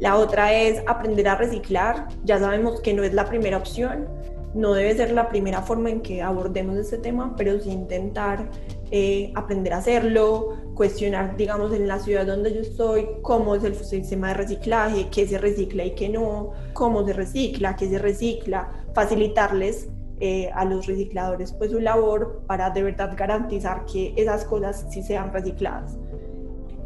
La 0.00 0.16
otra 0.16 0.52
es 0.54 0.80
aprender 0.86 1.26
a 1.28 1.34
reciclar. 1.34 2.08
Ya 2.24 2.38
sabemos 2.38 2.80
que 2.80 2.94
no 2.94 3.02
es 3.02 3.12
la 3.14 3.24
primera 3.24 3.56
opción, 3.56 4.06
no 4.54 4.72
debe 4.72 4.96
ser 4.96 5.10
la 5.12 5.28
primera 5.28 5.62
forma 5.62 5.90
en 5.90 6.00
que 6.00 6.22
abordemos 6.22 6.76
este 6.76 6.98
tema, 6.98 7.34
pero 7.36 7.60
sí 7.60 7.70
intentar 7.70 8.48
eh, 8.90 9.32
aprender 9.34 9.74
a 9.74 9.78
hacerlo, 9.78 10.56
cuestionar, 10.74 11.36
digamos, 11.36 11.72
en 11.74 11.88
la 11.88 11.98
ciudad 11.98 12.26
donde 12.26 12.54
yo 12.54 12.60
estoy, 12.60 13.06
cómo 13.22 13.56
es 13.56 13.64
el 13.64 13.74
sistema 13.74 14.28
de 14.28 14.34
reciclaje, 14.34 15.08
qué 15.10 15.26
se 15.26 15.38
recicla 15.38 15.84
y 15.84 15.94
qué 15.94 16.08
no, 16.08 16.52
cómo 16.72 17.04
se 17.04 17.12
recicla, 17.12 17.76
qué 17.76 17.88
se 17.88 17.98
recicla, 17.98 18.70
facilitarles 18.94 19.88
eh, 20.20 20.50
a 20.54 20.64
los 20.64 20.86
recicladores 20.86 21.52
pues 21.52 21.70
su 21.70 21.80
labor 21.80 22.42
para 22.46 22.70
de 22.70 22.82
verdad 22.82 23.14
garantizar 23.16 23.84
que 23.84 24.14
esas 24.16 24.44
cosas 24.44 24.86
sí 24.90 25.02
sean 25.02 25.32
recicladas. 25.32 25.96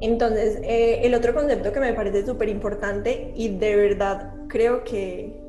Entonces, 0.00 0.58
eh, 0.64 1.00
el 1.04 1.14
otro 1.14 1.32
concepto 1.32 1.72
que 1.72 1.78
me 1.78 1.94
parece 1.94 2.26
súper 2.26 2.48
importante 2.48 3.32
y 3.36 3.56
de 3.56 3.76
verdad 3.76 4.34
creo 4.48 4.82
que 4.82 5.40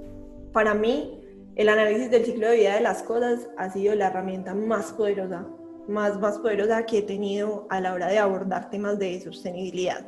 para 0.52 0.76
mí 0.76 1.20
el 1.56 1.70
análisis 1.70 2.12
del 2.12 2.24
ciclo 2.24 2.50
de 2.50 2.58
vida 2.58 2.76
de 2.76 2.82
las 2.82 3.04
cosas 3.04 3.50
ha 3.58 3.70
sido 3.72 3.96
la 3.96 4.08
herramienta 4.08 4.54
más 4.54 4.94
poderosa, 4.94 5.48
más, 5.88 6.20
más 6.20 6.38
poderosa 6.38 6.86
que 6.86 7.00
he 7.00 7.02
tenido 7.02 7.68
a 7.70 7.82
la 7.82 7.94
hora 7.94 8.08
de 8.08 8.20
abordar 8.20 8.70
temas 8.70 9.00
de 9.00 9.20
sostenibilidad. 9.22 10.06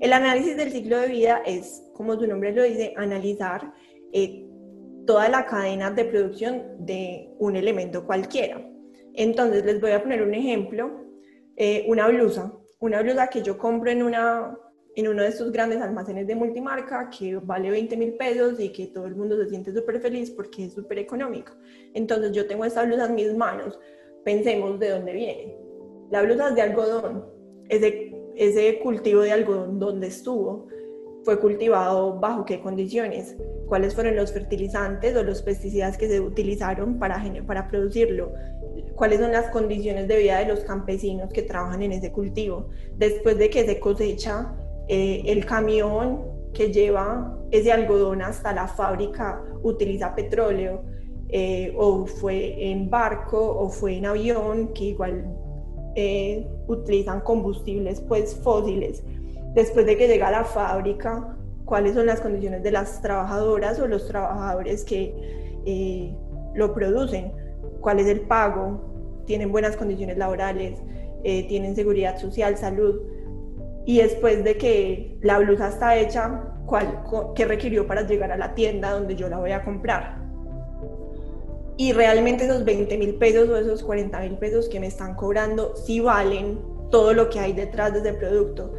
El 0.00 0.12
análisis 0.12 0.56
del 0.56 0.70
ciclo 0.70 0.98
de 0.98 1.08
vida 1.08 1.42
es, 1.44 1.84
como 1.94 2.14
su 2.14 2.26
nombre 2.26 2.52
lo 2.52 2.62
dice, 2.62 2.94
analizar 2.96 3.72
eh, 4.12 4.47
toda 5.08 5.28
la 5.28 5.46
cadena 5.46 5.90
de 5.90 6.04
producción 6.04 6.62
de 6.78 7.30
un 7.38 7.56
elemento 7.56 8.06
cualquiera. 8.06 8.62
Entonces, 9.14 9.64
les 9.64 9.80
voy 9.80 9.92
a 9.92 10.02
poner 10.02 10.22
un 10.22 10.34
ejemplo, 10.34 10.90
eh, 11.56 11.84
una 11.88 12.06
blusa 12.08 12.52
una 12.80 13.02
blusa 13.02 13.28
que 13.28 13.42
yo 13.42 13.58
compro 13.58 13.90
en, 13.90 14.02
una, 14.02 14.56
en 14.94 15.08
uno 15.08 15.22
de 15.22 15.28
estos 15.28 15.50
grandes 15.50 15.80
almacenes 15.80 16.26
de 16.26 16.34
multimarca 16.34 17.10
que 17.10 17.36
vale 17.36 17.70
20 17.70 17.96
mil 17.96 18.14
pesos 18.14 18.60
y 18.60 18.70
que 18.70 18.86
todo 18.86 19.06
el 19.06 19.16
mundo 19.16 19.36
se 19.36 19.48
siente 19.48 19.72
súper 19.72 20.00
feliz 20.00 20.30
porque 20.30 20.66
es 20.66 20.74
súper 20.74 20.98
económico. 20.98 21.52
Entonces 21.94 22.32
yo 22.32 22.46
tengo 22.46 22.64
esta 22.64 22.84
blusa 22.84 23.06
en 23.06 23.14
mis 23.14 23.34
manos, 23.34 23.78
pensemos 24.24 24.78
de 24.78 24.90
dónde 24.90 25.12
viene. 25.12 25.56
La 26.10 26.22
blusa 26.22 26.50
es 26.50 26.54
de 26.54 26.62
algodón, 26.62 27.26
ese, 27.68 28.14
ese 28.36 28.78
cultivo 28.78 29.22
de 29.22 29.32
algodón, 29.32 29.78
¿dónde 29.78 30.06
estuvo? 30.06 30.68
¿Fue 31.24 31.38
cultivado 31.38 32.18
bajo 32.18 32.44
qué 32.44 32.60
condiciones? 32.60 33.36
¿Cuáles 33.66 33.94
fueron 33.94 34.16
los 34.16 34.32
fertilizantes 34.32 35.14
o 35.16 35.22
los 35.22 35.42
pesticidas 35.42 35.98
que 35.98 36.08
se 36.08 36.20
utilizaron 36.20 36.98
para, 36.98 37.22
para 37.46 37.68
producirlo? 37.68 38.32
cuáles 38.94 39.20
son 39.20 39.32
las 39.32 39.50
condiciones 39.50 40.08
de 40.08 40.18
vida 40.18 40.38
de 40.38 40.46
los 40.46 40.60
campesinos 40.60 41.32
que 41.32 41.42
trabajan 41.42 41.82
en 41.82 41.92
ese 41.92 42.12
cultivo. 42.12 42.68
Después 42.96 43.38
de 43.38 43.48
que 43.48 43.64
se 43.64 43.78
cosecha, 43.78 44.54
eh, 44.88 45.22
el 45.26 45.46
camión 45.46 46.24
que 46.52 46.72
lleva 46.72 47.38
ese 47.50 47.72
algodón 47.72 48.22
hasta 48.22 48.52
la 48.52 48.66
fábrica 48.66 49.42
utiliza 49.62 50.14
petróleo, 50.14 50.82
eh, 51.28 51.74
o 51.76 52.06
fue 52.06 52.70
en 52.70 52.88
barco 52.88 53.38
o 53.38 53.68
fue 53.68 53.98
en 53.98 54.06
avión, 54.06 54.72
que 54.72 54.84
igual 54.84 55.26
eh, 55.94 56.48
utilizan 56.66 57.20
combustibles 57.20 58.00
pues 58.00 58.34
fósiles. 58.42 59.04
Después 59.58 59.86
de 59.86 59.96
que 59.96 60.06
llega 60.06 60.28
a 60.28 60.30
la 60.30 60.44
fábrica, 60.44 61.36
cuáles 61.64 61.94
son 61.94 62.06
las 62.06 62.20
condiciones 62.20 62.62
de 62.62 62.70
las 62.70 63.02
trabajadoras 63.02 63.80
o 63.80 63.88
los 63.88 64.06
trabajadores 64.06 64.84
que 64.84 66.14
lo 66.54 66.72
producen 66.72 67.32
cuál 67.80 67.98
es 67.98 68.06
el 68.06 68.20
pago, 68.20 69.24
tienen 69.26 69.50
buenas 69.50 69.76
condiciones 69.76 70.16
laborales, 70.16 70.78
eh, 71.24 71.48
tienen 71.48 71.74
seguridad 71.74 72.18
social, 72.18 72.56
salud. 72.56 73.00
Y 73.84 73.98
después 73.98 74.44
de 74.44 74.56
que 74.56 75.18
la 75.22 75.40
blusa 75.40 75.70
está 75.70 75.96
hecha, 75.96 76.54
¿cuál, 76.64 77.02
¿qué 77.34 77.44
requirió 77.44 77.84
para 77.84 78.02
llegar 78.02 78.30
a 78.30 78.36
la 78.36 78.54
tienda 78.54 78.92
donde 78.92 79.16
yo 79.16 79.28
la 79.28 79.38
voy 79.38 79.50
a 79.50 79.64
comprar? 79.64 80.22
Y 81.76 81.92
realmente 81.94 82.44
esos 82.44 82.64
20 82.64 82.96
mil 82.96 83.16
pesos 83.16 83.48
o 83.48 83.56
esos 83.56 83.82
40 83.82 84.20
mil 84.20 84.38
pesos 84.38 84.68
que 84.68 84.78
me 84.78 84.86
están 84.86 85.16
cobrando 85.16 85.74
sí 85.74 85.98
valen 85.98 86.60
todo 86.92 87.12
lo 87.12 87.28
que 87.28 87.40
hay 87.40 87.54
detrás 87.54 87.92
de 87.92 87.98
ese 87.98 88.12
producto. 88.12 88.72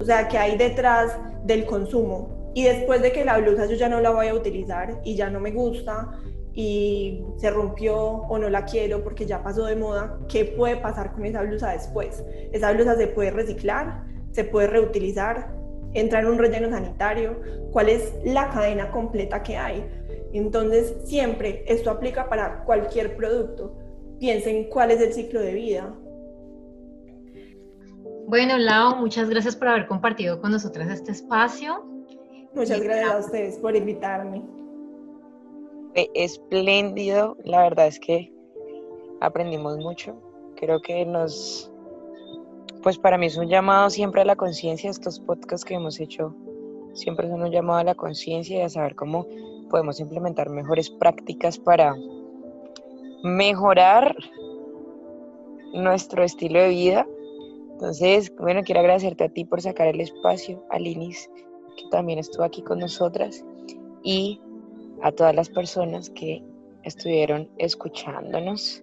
O 0.00 0.04
sea, 0.04 0.28
que 0.28 0.38
hay 0.38 0.56
detrás 0.56 1.16
del 1.44 1.64
consumo. 1.64 2.52
Y 2.54 2.64
después 2.64 3.02
de 3.02 3.12
que 3.12 3.24
la 3.24 3.38
blusa 3.38 3.66
yo 3.66 3.74
ya 3.74 3.88
no 3.88 4.00
la 4.00 4.10
voy 4.10 4.28
a 4.28 4.34
utilizar 4.34 5.00
y 5.04 5.16
ya 5.16 5.28
no 5.28 5.40
me 5.40 5.50
gusta 5.50 6.10
y 6.54 7.24
se 7.36 7.50
rompió 7.50 7.96
o 7.96 8.38
no 8.38 8.48
la 8.48 8.64
quiero 8.64 9.02
porque 9.02 9.26
ya 9.26 9.42
pasó 9.42 9.66
de 9.66 9.74
moda, 9.74 10.20
¿qué 10.28 10.44
puede 10.44 10.76
pasar 10.76 11.12
con 11.12 11.24
esa 11.26 11.42
blusa 11.42 11.72
después? 11.72 12.22
Esa 12.52 12.72
blusa 12.72 12.96
se 12.96 13.08
puede 13.08 13.32
reciclar, 13.32 14.04
se 14.30 14.44
puede 14.44 14.68
reutilizar, 14.68 15.52
entrar 15.94 16.24
en 16.24 16.30
un 16.30 16.38
relleno 16.38 16.70
sanitario, 16.70 17.40
cuál 17.72 17.88
es 17.88 18.14
la 18.24 18.50
cadena 18.50 18.92
completa 18.92 19.42
que 19.42 19.56
hay. 19.56 19.84
Entonces, 20.32 20.94
siempre 21.04 21.64
esto 21.66 21.90
aplica 21.90 22.28
para 22.28 22.64
cualquier 22.64 23.16
producto. 23.16 23.76
Piensen 24.18 24.64
cuál 24.68 24.92
es 24.92 25.00
el 25.00 25.12
ciclo 25.12 25.40
de 25.40 25.54
vida. 25.54 25.94
Bueno, 28.26 28.58
Lau, 28.58 28.96
muchas 28.96 29.28
gracias 29.28 29.54
por 29.56 29.68
haber 29.68 29.86
compartido 29.86 30.40
con 30.40 30.50
nosotras 30.52 30.88
este 30.90 31.12
espacio. 31.12 31.84
Muchas 32.54 32.80
gracias 32.80 33.12
a 33.12 33.18
ustedes 33.18 33.58
por 33.58 33.76
invitarme 33.76 34.42
espléndido. 36.14 37.36
La 37.44 37.62
verdad 37.62 37.86
es 37.86 37.98
que 38.00 38.32
aprendimos 39.20 39.78
mucho. 39.78 40.16
Creo 40.56 40.80
que 40.80 41.04
nos, 41.04 41.70
pues 42.82 42.98
para 42.98 43.18
mí 43.18 43.26
es 43.26 43.36
un 43.36 43.48
llamado 43.48 43.90
siempre 43.90 44.22
a 44.22 44.24
la 44.24 44.36
conciencia. 44.36 44.90
Estos 44.90 45.20
podcasts 45.20 45.64
que 45.64 45.74
hemos 45.74 46.00
hecho 46.00 46.34
siempre 46.94 47.28
son 47.28 47.42
un 47.42 47.50
llamado 47.50 47.80
a 47.80 47.84
la 47.84 47.94
conciencia 47.94 48.58
y 48.58 48.62
a 48.62 48.68
saber 48.68 48.94
cómo 48.94 49.26
podemos 49.70 50.00
implementar 50.00 50.50
mejores 50.50 50.90
prácticas 50.90 51.58
para 51.58 51.94
mejorar 53.22 54.14
nuestro 55.72 56.22
estilo 56.22 56.60
de 56.60 56.68
vida. 56.68 57.06
Entonces, 57.74 58.32
bueno, 58.38 58.62
quiero 58.62 58.80
agradecerte 58.80 59.24
a 59.24 59.28
ti 59.28 59.44
por 59.44 59.60
sacar 59.60 59.88
el 59.88 60.00
espacio, 60.00 60.64
a 60.70 60.78
Linis, 60.78 61.28
que 61.76 61.88
también 61.90 62.20
estuvo 62.20 62.44
aquí 62.44 62.62
con 62.62 62.78
nosotras, 62.78 63.44
y 64.04 64.40
a 65.02 65.10
todas 65.10 65.34
las 65.34 65.48
personas 65.48 66.08
que 66.10 66.40
estuvieron 66.84 67.50
escuchándonos. 67.58 68.82